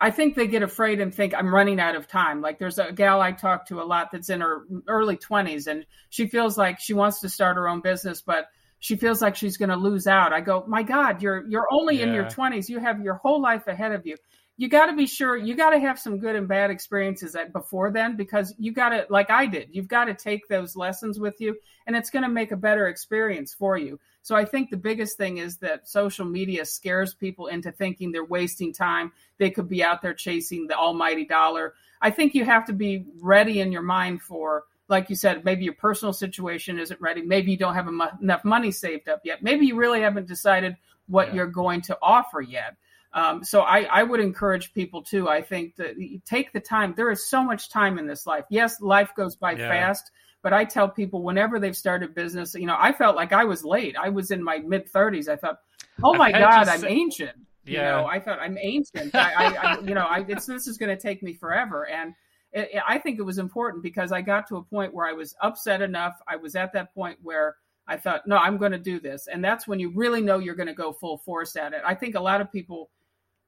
I 0.02 0.10
think 0.10 0.34
they 0.34 0.48
get 0.48 0.64
afraid 0.64 1.00
and 1.02 1.14
think 1.14 1.36
I'm 1.36 1.54
running 1.54 1.80
out 1.80 1.96
of 1.96 2.08
time. 2.08 2.42
Like 2.42 2.58
there's 2.58 2.80
a 2.80 2.92
gal 2.92 3.22
I 3.22 3.32
talk 3.32 3.68
to 3.68 3.80
a 3.80 3.84
lot 3.84 4.10
that's 4.12 4.32
in 4.32 4.42
her 4.42 4.64
early 4.88 5.18
20s 5.18 5.68
and 5.68 5.86
she 6.10 6.26
feels 6.26 6.58
like 6.58 6.80
she 6.80 6.96
wants 6.96 7.20
to 7.20 7.30
start 7.30 7.58
her 7.58 7.70
own 7.70 7.82
business, 7.82 8.22
but 8.22 8.48
she 8.80 8.96
feels 8.96 9.22
like 9.22 9.36
she's 9.36 9.58
going 9.58 9.70
to 9.70 9.76
lose 9.76 10.08
out. 10.08 10.34
I 10.34 10.42
go, 10.42 10.64
"My 10.68 10.84
god, 10.84 11.22
you're 11.22 11.46
you're 11.48 11.68
only 11.72 11.98
yeah. 11.98 12.06
in 12.06 12.14
your 12.14 12.26
20s. 12.26 12.70
You 12.70 12.80
have 12.80 13.02
your 13.02 13.16
whole 13.16 13.42
life 13.42 13.68
ahead 13.68 13.92
of 13.92 14.06
you." 14.06 14.16
you 14.60 14.68
got 14.68 14.88
to 14.88 14.94
be 14.94 15.08
sure 15.08 15.38
you 15.38 15.56
got 15.56 15.70
to 15.70 15.80
have 15.80 15.98
some 15.98 16.20
good 16.20 16.36
and 16.36 16.50
bad 16.50 16.70
experiences 16.70 17.34
at, 17.34 17.54
before 17.54 17.92
then 17.92 18.18
because 18.18 18.54
you 18.60 18.74
got 18.74 18.90
to 18.90 19.06
like 19.10 19.30
i 19.30 19.46
did 19.46 19.70
you've 19.72 19.88
got 19.88 20.06
to 20.06 20.14
take 20.14 20.48
those 20.50 20.76
lessons 20.76 21.18
with 21.18 21.40
you 21.40 21.56
and 21.88 21.96
it's 21.96 22.10
going 22.10 22.24
to 22.24 22.30
make 22.30 22.52
a 22.52 22.58
better 22.58 22.88
experience 22.88 23.54
for 23.54 23.78
you 23.78 23.98
so 24.22 24.36
i 24.36 24.44
think 24.44 24.70
the 24.70 24.78
biggest 24.78 25.18
thing 25.18 25.38
is 25.38 25.58
that 25.58 25.88
social 25.88 26.26
media 26.26 26.66
scares 26.66 27.14
people 27.14 27.48
into 27.48 27.72
thinking 27.72 28.12
they're 28.12 28.26
wasting 28.26 28.74
time 28.74 29.14
they 29.38 29.50
could 29.50 29.70
be 29.70 29.82
out 29.82 30.02
there 30.02 30.14
chasing 30.14 30.68
the 30.68 30.76
almighty 30.76 31.26
dollar 31.26 31.74
i 32.02 32.12
think 32.12 32.36
you 32.36 32.44
have 32.44 32.66
to 32.66 32.74
be 32.74 33.06
ready 33.22 33.62
in 33.62 33.72
your 33.72 33.82
mind 33.82 34.22
for 34.22 34.66
like 34.90 35.10
you 35.10 35.16
said 35.16 35.46
maybe 35.46 35.64
your 35.64 35.74
personal 35.74 36.14
situation 36.14 36.80
isn't 36.80 37.00
ready 37.00 37.22
maybe 37.22 37.52
you 37.52 37.58
don't 37.58 37.76
have 37.76 37.88
enough 37.88 38.44
money 38.44 38.72
saved 38.72 39.08
up 39.08 39.22
yet 39.24 39.44
maybe 39.44 39.66
you 39.66 39.76
really 39.76 40.02
haven't 40.02 40.28
decided 40.28 40.76
what 41.08 41.30
yeah. 41.30 41.36
you're 41.36 41.48
going 41.48 41.82
to 41.82 41.98
offer 42.02 42.42
yet 42.42 42.76
um, 43.14 43.44
so 43.44 43.62
I, 43.62 43.82
I 43.84 44.04
would 44.04 44.20
encourage 44.20 44.74
people 44.74 45.02
too. 45.02 45.28
I 45.28 45.42
think 45.42 45.76
that 45.78 45.96
take 46.26 46.54
the 46.54 46.60
time. 46.60 46.94
There 46.96 47.10
is 47.10 47.28
so 47.28 47.44
much 47.44 47.70
time 47.70 47.98
in 47.98 48.06
this 48.06 48.28
life. 48.28 48.46
Yes, 48.50 48.80
life 48.82 49.12
goes 49.16 49.36
by 49.36 49.54
yeah. 49.54 49.68
fast, 49.68 50.12
but 50.44 50.54
I 50.54 50.64
tell 50.64 50.88
people 50.88 51.24
whenever 51.24 51.60
they've 51.60 51.76
started 51.76 52.14
business, 52.14 52.54
you 52.54 52.68
know, 52.68 52.78
I 52.78 52.92
felt 52.92 53.16
like 53.16 53.34
I 53.34 53.46
was 53.46 53.66
late. 53.66 53.96
I 53.98 54.10
was 54.10 54.30
in 54.32 54.44
my 54.44 54.60
mid 54.60 54.90
thirties. 54.90 55.28
I 55.28 55.38
thought, 55.38 55.60
oh 56.04 56.14
my 56.14 56.32
god, 56.32 56.68
I'm 56.68 56.82
say, 56.82 56.88
ancient. 56.88 57.36
Yeah. 57.66 57.98
You 57.98 58.02
know, 58.02 58.08
I 58.08 58.20
thought 58.20 58.40
I'm 58.40 58.58
ancient. 58.60 59.14
I, 59.16 59.34
I, 59.34 59.56
I 59.56 59.80
you 59.80 59.96
know, 59.96 60.06
I, 60.08 60.22
this 60.24 60.48
is 60.48 60.78
going 60.78 60.96
to 60.96 61.02
take 61.02 61.24
me 61.24 61.34
forever. 61.34 61.88
And 61.88 62.14
it, 62.52 62.70
it, 62.74 62.84
I 62.88 62.98
think 62.98 63.20
it 63.20 63.24
was 63.24 63.38
important 63.38 63.84
because 63.84 64.12
I 64.12 64.22
got 64.22 64.48
to 64.48 64.58
a 64.58 64.64
point 64.64 64.94
where 64.94 65.08
I 65.08 65.14
was 65.14 65.36
upset 65.42 65.82
enough. 65.82 66.20
I 66.28 66.36
was 66.36 66.56
at 66.56 66.74
that 66.74 66.94
point 66.94 67.20
where 67.22 67.56
I 67.88 67.98
thought, 67.98 68.28
no, 68.28 68.38
I'm 68.38 68.58
going 68.58 68.72
to 68.72 68.80
do 68.80 69.00
this. 69.00 69.28
And 69.28 69.44
that's 69.44 69.68
when 69.68 69.80
you 69.80 69.92
really 69.92 70.22
know 70.22 70.40
you're 70.40 70.56
going 70.56 70.68
to 70.68 70.74
go 70.74 70.94
full 70.94 71.18
force 71.18 71.56
at 71.56 71.74
it. 71.74 71.82
I 71.86 71.96
think 71.96 72.16
a 72.16 72.20
lot 72.20 72.42
of 72.42 72.52
people 72.52 72.90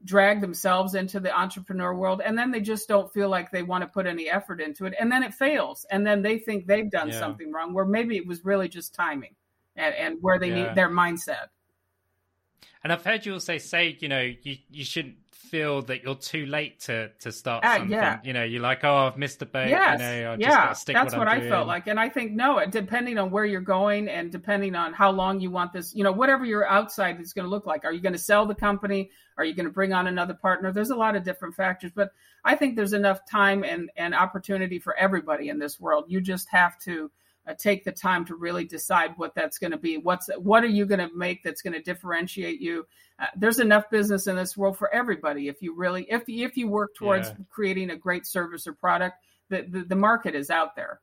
drag 0.04 0.42
themselves 0.42 0.96
into 0.96 1.20
the 1.20 1.38
entrepreneur 1.38 1.94
world 1.94 2.22
and 2.26 2.38
then 2.38 2.52
they 2.52 2.60
just 2.60 2.88
don't 2.88 3.14
feel 3.14 3.30
like 3.30 3.52
they 3.52 3.64
want 3.64 3.84
to 3.84 3.88
put 3.88 4.08
any 4.08 4.30
effort 4.30 4.60
into 4.60 4.86
it 4.86 4.96
and 5.00 5.12
then 5.12 5.24
it 5.24 5.34
fails 5.34 5.86
and 5.92 6.06
then 6.06 6.22
they 6.22 6.40
think 6.40 6.66
they've 6.66 6.90
done 6.90 7.10
yeah. 7.10 7.20
something 7.20 7.52
wrong 7.52 7.74
where 7.74 7.86
maybe 7.86 8.18
it 8.18 8.26
was 8.26 8.44
really 8.44 8.68
just 8.68 8.96
timing 8.96 9.36
and, 9.76 9.94
and 9.96 10.18
where 10.22 10.40
they 10.40 10.50
yeah. 10.50 10.68
need 10.68 10.76
their 10.76 10.90
mindset 10.90 11.50
and 12.84 12.92
i've 12.92 13.04
heard 13.04 13.26
you 13.26 13.34
also 13.34 13.60
say 13.60 13.96
you 14.00 14.08
know 14.08 14.22
you, 14.42 14.58
you 14.72 14.84
shouldn't 14.84 15.18
feel 15.52 15.82
that 15.82 16.02
you're 16.02 16.16
too 16.16 16.46
late 16.46 16.80
to 16.80 17.10
to 17.20 17.32
start 17.32 17.66
uh, 17.66 17.74
something. 17.74 17.92
Yeah. 17.92 18.20
You 18.24 18.32
know, 18.32 18.44
you're 18.44 18.62
like, 18.62 18.86
oh, 18.86 19.08
I've 19.08 19.18
missed 19.18 19.42
a 19.42 19.46
boat. 19.46 19.68
Yes. 19.68 20.00
You 20.00 20.06
know, 20.06 20.36
yeah, 20.40 20.74
that's 20.86 21.12
what, 21.12 21.20
what 21.20 21.28
I 21.28 21.48
felt 21.48 21.68
like. 21.68 21.88
And 21.88 22.00
I 22.00 22.08
think 22.08 22.32
no, 22.32 22.66
depending 22.66 23.18
on 23.18 23.30
where 23.30 23.44
you're 23.44 23.60
going 23.60 24.08
and 24.08 24.32
depending 24.32 24.76
on 24.76 24.94
how 24.94 25.12
long 25.12 25.42
you 25.42 25.52
want 25.52 25.74
this, 25.74 25.94
you 25.94 26.06
know, 26.06 26.12
whatever 26.14 26.46
your 26.46 26.66
outside 26.66 27.20
is 27.20 27.34
going 27.34 27.46
to 27.46 27.50
look 27.50 27.66
like. 27.66 27.84
Are 27.84 27.92
you 27.92 28.00
going 28.00 28.14
to 28.14 28.20
sell 28.20 28.46
the 28.46 28.56
company? 28.56 29.12
Are 29.38 29.44
you 29.44 29.54
going 29.54 29.66
to 29.66 29.72
bring 29.72 29.92
on 29.92 30.08
another 30.08 30.34
partner? 30.34 30.72
There's 30.72 30.92
a 30.92 30.96
lot 30.96 31.18
of 31.18 31.24
different 31.24 31.54
factors, 31.56 31.92
but 31.94 32.12
I 32.46 32.56
think 32.56 32.78
there's 32.78 32.94
enough 32.94 33.30
time 33.30 33.64
and 33.64 33.92
and 33.98 34.16
opportunity 34.16 34.80
for 34.80 34.96
everybody 34.96 35.50
in 35.50 35.60
this 35.60 35.80
world. 35.80 36.06
You 36.08 36.22
just 36.22 36.48
have 36.50 36.80
to 36.80 37.12
take 37.56 37.84
the 37.84 37.92
time 37.92 38.26
to 38.26 38.36
really 38.36 38.66
decide 38.66 39.14
what 39.18 39.34
that's 39.36 39.58
going 39.58 39.72
to 39.72 39.78
be. 39.78 39.98
What's 39.98 40.30
what 40.38 40.64
are 40.64 40.68
you 40.68 40.86
going 40.86 41.00
to 41.00 41.10
make 41.16 41.44
that's 41.44 41.62
going 41.62 41.74
to 41.74 41.82
differentiate 41.82 42.62
you? 42.62 42.86
Uh, 43.20 43.28
there's 43.36 43.60
enough 43.60 43.90
business 43.90 44.28
in 44.28 44.36
this 44.36 44.58
world 44.58 44.78
for 44.78 44.94
everybody. 44.94 45.48
If 45.48 45.62
you 45.62 45.76
really, 45.76 46.06
if 46.10 46.24
if 46.28 46.58
you 46.58 46.68
work 46.68 46.96
towards 46.96 47.30
yeah. 47.30 47.36
creating 47.50 47.92
a 47.92 47.96
great 47.96 48.26
service 48.26 48.68
or 48.68 48.74
product, 48.74 49.18
the, 49.50 49.64
the, 49.70 49.84
the 49.84 49.96
market 49.96 50.36
is 50.36 50.50
out 50.50 50.76
there. 50.76 51.00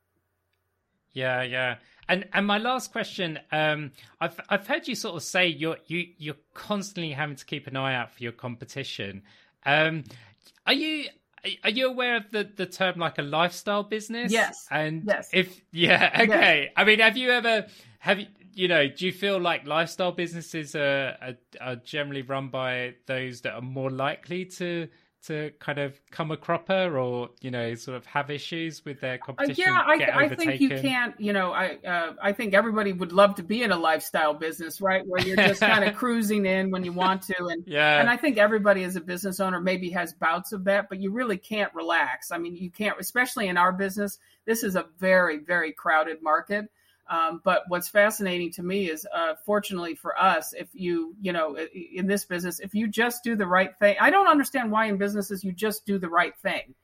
Yeah, 1.13 1.43
yeah. 1.43 1.75
And 2.07 2.27
and 2.33 2.45
my 2.45 2.57
last 2.57 2.91
question, 2.91 3.39
um, 3.51 3.91
I've 4.19 4.39
I've 4.49 4.67
heard 4.67 4.87
you 4.87 4.95
sort 4.95 5.15
of 5.15 5.23
say 5.23 5.47
you're 5.47 5.77
you 5.87 6.07
you're 6.17 6.35
constantly 6.53 7.11
having 7.11 7.35
to 7.35 7.45
keep 7.45 7.67
an 7.67 7.75
eye 7.75 7.95
out 7.95 8.11
for 8.11 8.23
your 8.23 8.31
competition. 8.31 9.21
Um, 9.65 10.03
are 10.65 10.73
you 10.73 11.05
are 11.63 11.69
you 11.69 11.87
aware 11.87 12.17
of 12.17 12.31
the, 12.31 12.49
the 12.55 12.65
term 12.65 12.99
like 12.99 13.17
a 13.17 13.21
lifestyle 13.21 13.83
business? 13.83 14.31
Yes. 14.31 14.67
And 14.69 15.03
yes. 15.05 15.29
if 15.33 15.61
yeah, 15.71 16.11
okay. 16.21 16.63
Yes. 16.63 16.73
I 16.75 16.83
mean, 16.83 16.99
have 16.99 17.17
you 17.17 17.31
ever 17.31 17.67
have 17.99 18.19
you 18.19 18.27
you 18.53 18.67
know 18.67 18.87
do 18.87 19.05
you 19.05 19.11
feel 19.11 19.39
like 19.39 19.65
lifestyle 19.65 20.11
businesses 20.11 20.75
are, 20.75 21.15
are, 21.21 21.37
are 21.61 21.75
generally 21.77 22.23
run 22.23 22.49
by 22.49 22.95
those 23.05 23.41
that 23.41 23.53
are 23.53 23.61
more 23.61 23.91
likely 23.91 24.45
to 24.45 24.87
to 25.25 25.51
kind 25.59 25.77
of 25.77 25.99
come 26.11 26.31
a 26.31 26.37
cropper 26.37 26.97
or 26.97 27.29
you 27.41 27.51
know 27.51 27.75
sort 27.75 27.97
of 27.97 28.05
have 28.05 28.29
issues 28.29 28.85
with 28.85 29.01
their 29.01 29.15
uh, 29.15 29.25
competition? 29.25 29.69
Uh, 29.69 29.93
yeah, 29.97 30.13
I, 30.15 30.25
I, 30.25 30.29
think 30.29 30.61
you 30.61 30.69
can't. 30.69 31.19
You 31.19 31.33
know, 31.33 31.51
I 31.51 31.77
uh, 31.85 32.13
I 32.21 32.31
think 32.31 32.53
everybody 32.53 32.93
would 32.93 33.11
love 33.11 33.35
to 33.35 33.43
be 33.43 33.63
in 33.63 33.71
a 33.71 33.77
lifestyle 33.77 34.33
business, 34.33 34.81
right, 34.81 35.05
where 35.05 35.21
you're 35.21 35.35
just 35.35 35.61
kind 35.61 35.83
of 35.83 35.95
cruising 35.97 36.45
in 36.45 36.71
when 36.71 36.83
you 36.83 36.93
want 36.93 37.23
to, 37.23 37.45
and 37.47 37.63
yeah. 37.67 37.99
And 37.99 38.09
I 38.09 38.17
think 38.17 38.37
everybody 38.37 38.83
as 38.83 38.95
a 38.95 39.01
business 39.01 39.39
owner 39.39 39.59
maybe 39.59 39.89
has 39.91 40.13
bouts 40.13 40.51
of 40.51 40.63
that, 40.65 40.89
but 40.89 40.99
you 40.99 41.11
really 41.11 41.37
can't 41.37 41.73
relax. 41.73 42.31
I 42.31 42.37
mean, 42.37 42.55
you 42.55 42.71
can't, 42.71 42.99
especially 42.99 43.47
in 43.47 43.57
our 43.57 43.71
business. 43.71 44.19
This 44.45 44.63
is 44.63 44.75
a 44.75 44.85
very 44.99 45.39
very 45.39 45.73
crowded 45.73 46.23
market. 46.23 46.69
Um, 47.09 47.41
but 47.43 47.63
what's 47.67 47.89
fascinating 47.89 48.51
to 48.51 48.63
me 48.63 48.89
is, 48.89 49.07
uh, 49.13 49.33
fortunately 49.43 49.95
for 49.95 50.19
us, 50.19 50.53
if 50.53 50.69
you, 50.73 51.15
you 51.19 51.33
know, 51.33 51.57
in 51.57 52.05
this 52.05 52.25
business, 52.25 52.59
if 52.59 52.75
you 52.75 52.87
just 52.87 53.23
do 53.23 53.35
the 53.35 53.47
right 53.47 53.75
thing, 53.79 53.95
I 53.99 54.11
don't 54.11 54.27
understand 54.27 54.71
why 54.71 54.85
in 54.85 54.97
businesses 54.97 55.43
you 55.43 55.51
just 55.51 55.85
do 55.85 55.97
the 55.97 56.09
right 56.09 56.37
thing. 56.37 56.75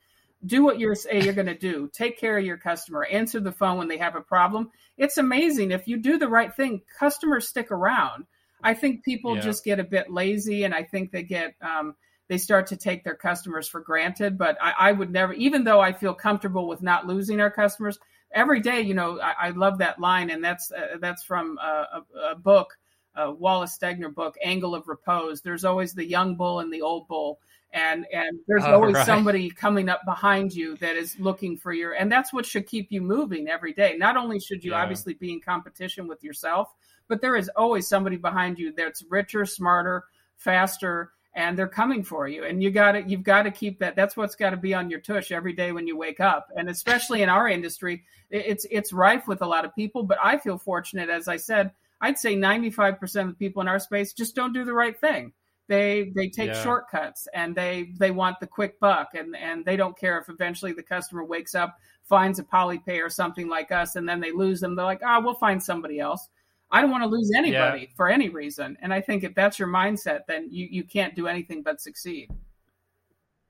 Do 0.46 0.64
what 0.64 0.80
you're 0.80 0.96
say 0.96 1.22
you're 1.22 1.34
going 1.34 1.46
to 1.48 1.58
do. 1.58 1.90
Take 1.94 2.20
care 2.20 2.38
of 2.38 2.46
your 2.46 2.58
customer. 2.58 3.06
Answer 3.06 3.40
the 3.40 3.52
phone 3.52 3.78
when 3.78 3.88
they 3.88 3.98
have 3.98 4.16
a 4.16 4.22
problem. 4.22 4.72
It's 4.98 5.18
amazing 5.18 5.72
if 5.72 5.88
you 5.88 5.98
do 5.98 6.18
the 6.18 6.28
right 6.28 6.54
thing. 6.54 6.82
Customers 7.00 7.48
stick 7.48 7.72
around. 7.72 8.26
I 8.64 8.74
think 8.74 9.04
people 9.04 9.36
yeah. 9.36 9.42
just 9.42 9.64
get 9.64 9.80
a 9.80 9.84
bit 9.84 10.12
lazy, 10.12 10.64
and 10.64 10.74
I 10.74 10.84
think 10.84 11.12
they 11.12 11.24
get 11.24 11.56
um, 11.62 11.96
they 12.28 12.38
start 12.38 12.68
to 12.68 12.78
take 12.78 13.04
their 13.04 13.16
customers 13.16 13.68
for 13.68 13.80
granted. 13.80 14.38
But 14.38 14.58
I, 14.62 14.74
I 14.80 14.92
would 14.92 15.12
never, 15.12 15.34
even 15.34 15.64
though 15.64 15.82
I 15.82 15.94
feel 15.94 16.14
comfortable 16.14 16.68
with 16.68 16.82
not 16.82 17.08
losing 17.08 17.42
our 17.42 17.52
customers, 17.52 18.00
every 18.36 18.60
day, 18.60 18.82
you 18.82 18.94
know, 18.94 19.20
I, 19.20 19.48
I 19.48 19.50
love 19.52 19.80
that 19.80 20.00
line, 20.00 20.30
and 20.30 20.44
that's 20.44 20.72
uh, 20.72 20.98
that's 21.00 21.24
from 21.24 21.58
a, 21.58 22.04
a 22.32 22.36
book, 22.36 22.78
a 23.16 23.32
Wallace 23.32 23.78
Stegner 23.78 24.14
book, 24.14 24.36
Angle 24.44 24.76
of 24.76 24.88
Repose. 24.88 25.42
There's 25.42 25.66
always 25.66 25.94
the 25.94 26.06
young 26.06 26.36
bull 26.36 26.60
and 26.60 26.72
the 26.72 26.82
old 26.82 27.08
bull, 27.08 27.40
and 27.72 28.06
and 28.14 28.38
there's 28.48 28.64
oh, 28.66 28.74
always 28.74 28.96
right. 28.96 29.06
somebody 29.06 29.50
coming 29.50 29.90
up 29.90 30.02
behind 30.06 30.54
you 30.54 30.76
that 30.78 30.96
is 30.96 31.18
looking 31.20 31.58
for 31.58 31.74
your, 31.74 31.94
and 31.94 32.12
that's 32.12 32.32
what 32.32 32.46
should 32.46 32.68
keep 32.68 32.92
you 32.92 33.02
moving 33.02 33.48
every 33.48 33.74
day. 33.74 33.96
Not 33.98 34.18
only 34.18 34.40
should 34.40 34.64
you 34.64 34.72
yeah. 34.72 34.82
obviously 34.82 35.14
be 35.16 35.32
in 35.32 35.42
competition 35.42 36.08
with 36.08 36.24
yourself, 36.24 36.76
but 37.08 37.22
there 37.22 37.38
is 37.38 37.50
always 37.56 37.88
somebody 37.88 38.18
behind 38.18 38.60
you 38.60 38.74
that's 38.74 39.04
richer, 39.10 39.46
smarter, 39.46 40.04
faster 40.36 41.12
and 41.36 41.58
they're 41.58 41.68
coming 41.68 42.04
for 42.04 42.28
you. 42.28 42.46
And 42.46 42.64
you 42.64 42.72
got 42.72 42.94
to 42.94 43.04
you've 43.04 43.24
got 43.24 43.44
to 43.44 43.52
keep 43.52 43.80
that 43.80 43.96
that's 43.96 44.18
what's 44.18 44.36
got 44.36 44.52
to 44.52 44.58
be 44.58 44.74
on 44.74 44.90
your 44.90 45.02
tush 45.02 45.32
every 45.32 45.54
day 45.54 45.72
when 45.72 45.88
you 45.88 45.98
wake 45.98 46.20
up. 46.20 46.48
And 46.56 46.70
especially 46.70 47.22
in 47.22 47.30
our 47.30 47.48
industry 47.48 48.04
it's 48.30 48.66
it's 48.72 48.92
rife 48.92 49.28
with 49.28 49.42
a 49.42 49.46
lot 49.46 49.66
of 49.66 49.76
people 49.76 50.04
but 50.04 50.18
i 50.24 50.38
feel 50.38 50.58
fortunate 50.58 51.10
as 51.10 51.28
i 51.28 51.38
said 51.38 51.72
i'd 52.02 52.18
say 52.18 52.36
95% 52.36 53.22
of 53.22 53.28
the 53.28 53.34
people 53.34 53.62
in 53.62 53.68
our 53.68 53.80
space 53.80 54.14
just 54.14 54.36
don't 54.36 54.54
do 54.54 54.66
the 54.66 54.74
right 54.74 55.00
thing. 55.00 55.34
They 55.68 56.12
they 56.16 56.30
take 56.30 56.50
yeah. 56.50 56.62
shortcuts 56.62 57.28
and 57.34 57.56
they 57.56 57.94
they 57.98 58.12
want 58.12 58.40
the 58.40 58.46
quick 58.46 58.80
buck 58.80 59.10
and 59.16 59.36
and 59.36 59.66
they 59.66 59.76
don't 59.76 59.98
care 59.98 60.20
if 60.20 60.30
eventually 60.30 60.74
the 60.74 60.84
customer 60.84 61.24
wakes 61.24 61.56
up 61.56 61.76
finds 62.04 62.38
a 62.38 62.44
polypay 62.44 63.04
or 63.04 63.10
something 63.10 63.48
like 63.48 63.72
us 63.72 63.96
and 63.96 64.08
then 64.08 64.20
they 64.20 64.32
lose 64.32 64.60
them. 64.60 64.76
They're 64.76 64.86
like 64.86 65.02
ah 65.04 65.18
oh, 65.18 65.24
we'll 65.24 65.34
find 65.34 65.64
somebody 65.64 66.00
else 66.00 66.30
I 66.72 66.82
don't 66.82 66.92
want 66.92 67.04
to 67.04 67.10
lose 67.10 67.32
anybody 67.36 67.82
yeah. 67.82 67.88
for 67.96 68.10
any 68.10 68.30
reason. 68.30 68.78
And 68.82 68.94
I 68.94 69.02
think 69.02 69.24
if 69.24 69.36
that's 69.36 69.60
your 69.60 69.68
mindset, 69.68 70.22
then 70.28 70.48
you, 70.52 70.68
you 70.70 70.84
can't 70.84 71.16
do 71.16 71.28
anything 71.28 71.62
but 71.62 71.80
succeed. 71.80 72.30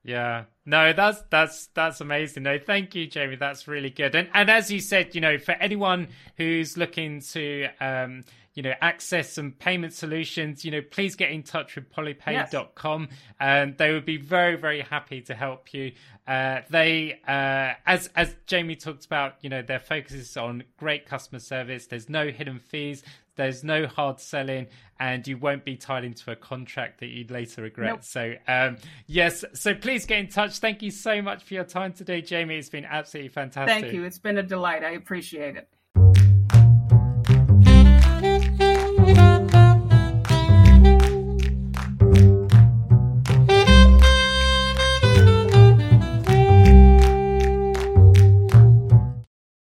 Yeah. 0.04 0.44
No, 0.66 0.94
that's 0.94 1.24
that's 1.32 1.68
that's 1.74 2.00
amazing. 2.02 2.44
No, 2.44 2.60
thank 2.60 2.94
you, 2.94 3.08
Jamie. 3.08 3.38
That's 3.38 3.68
really 3.68 3.90
good. 3.90 4.14
And 4.14 4.30
and 4.34 4.52
as 4.52 4.70
you 4.70 4.80
said, 4.80 5.16
you 5.16 5.22
know, 5.22 5.40
for 5.40 5.54
anyone 5.54 6.10
who's 6.38 6.78
looking 6.78 7.22
to 7.22 7.68
um, 7.80 8.24
you 8.56 8.64
know, 8.64 8.74
access 8.82 9.34
some 9.34 9.52
payment 9.52 9.94
solutions, 9.94 10.64
you 10.64 10.72
know, 10.72 10.82
please 10.82 11.16
get 11.16 11.30
in 11.30 11.44
touch 11.44 11.76
with 11.76 11.92
polypay.com 11.92 13.08
yes. 13.10 13.20
and 13.40 13.78
they 13.78 13.92
would 13.92 14.06
be 14.06 14.16
very, 14.18 14.56
very 14.56 14.82
happy 14.82 15.22
to 15.22 15.36
help 15.36 15.74
you. 15.74 15.92
Uh, 16.26 16.62
they, 16.70 17.20
uh, 17.28 17.74
as, 17.86 18.10
as 18.16 18.34
Jamie 18.48 18.78
talked 18.78 19.06
about, 19.06 19.36
you 19.42 19.50
know, 19.50 19.62
their 19.62 19.80
focus 19.80 20.14
is 20.14 20.38
on 20.38 20.64
great 20.78 21.06
customer 21.06 21.40
service. 21.40 21.88
There's 21.88 22.08
no 22.10 22.30
hidden 22.30 22.60
fees. 22.60 23.04
There's 23.36 23.66
no 23.66 23.88
hard 23.88 24.22
selling 24.22 24.68
and 24.98 25.28
you 25.28 25.38
won't 25.38 25.66
be 25.66 25.76
tied 25.76 26.06
into 26.06 26.32
a 26.32 26.38
contract 26.38 27.02
that 27.02 27.08
you'd 27.08 27.32
later 27.32 27.62
regret. 27.62 27.90
Nope. 27.90 28.04
So, 28.06 28.36
um, 28.48 28.78
yes, 29.08 29.44
so 29.54 29.74
please 29.74 30.06
get 30.06 30.20
in 30.20 30.28
touch. 30.30 30.60
Thank 30.60 30.82
you 30.82 30.92
so 30.92 31.22
much 31.22 31.44
for 31.44 31.54
your 31.54 31.66
time 31.66 31.92
today, 31.92 32.22
Jamie. 32.22 32.56
It's 32.56 32.70
been 32.70 32.86
absolutely 32.86 33.30
fantastic. 33.30 33.82
Thank 33.82 33.94
you. 33.94 34.06
It's 34.06 34.20
been 34.20 34.38
a 34.38 34.44
delight. 34.44 34.86
I 34.86 34.92
appreciate 34.92 35.58
it. 35.58 35.68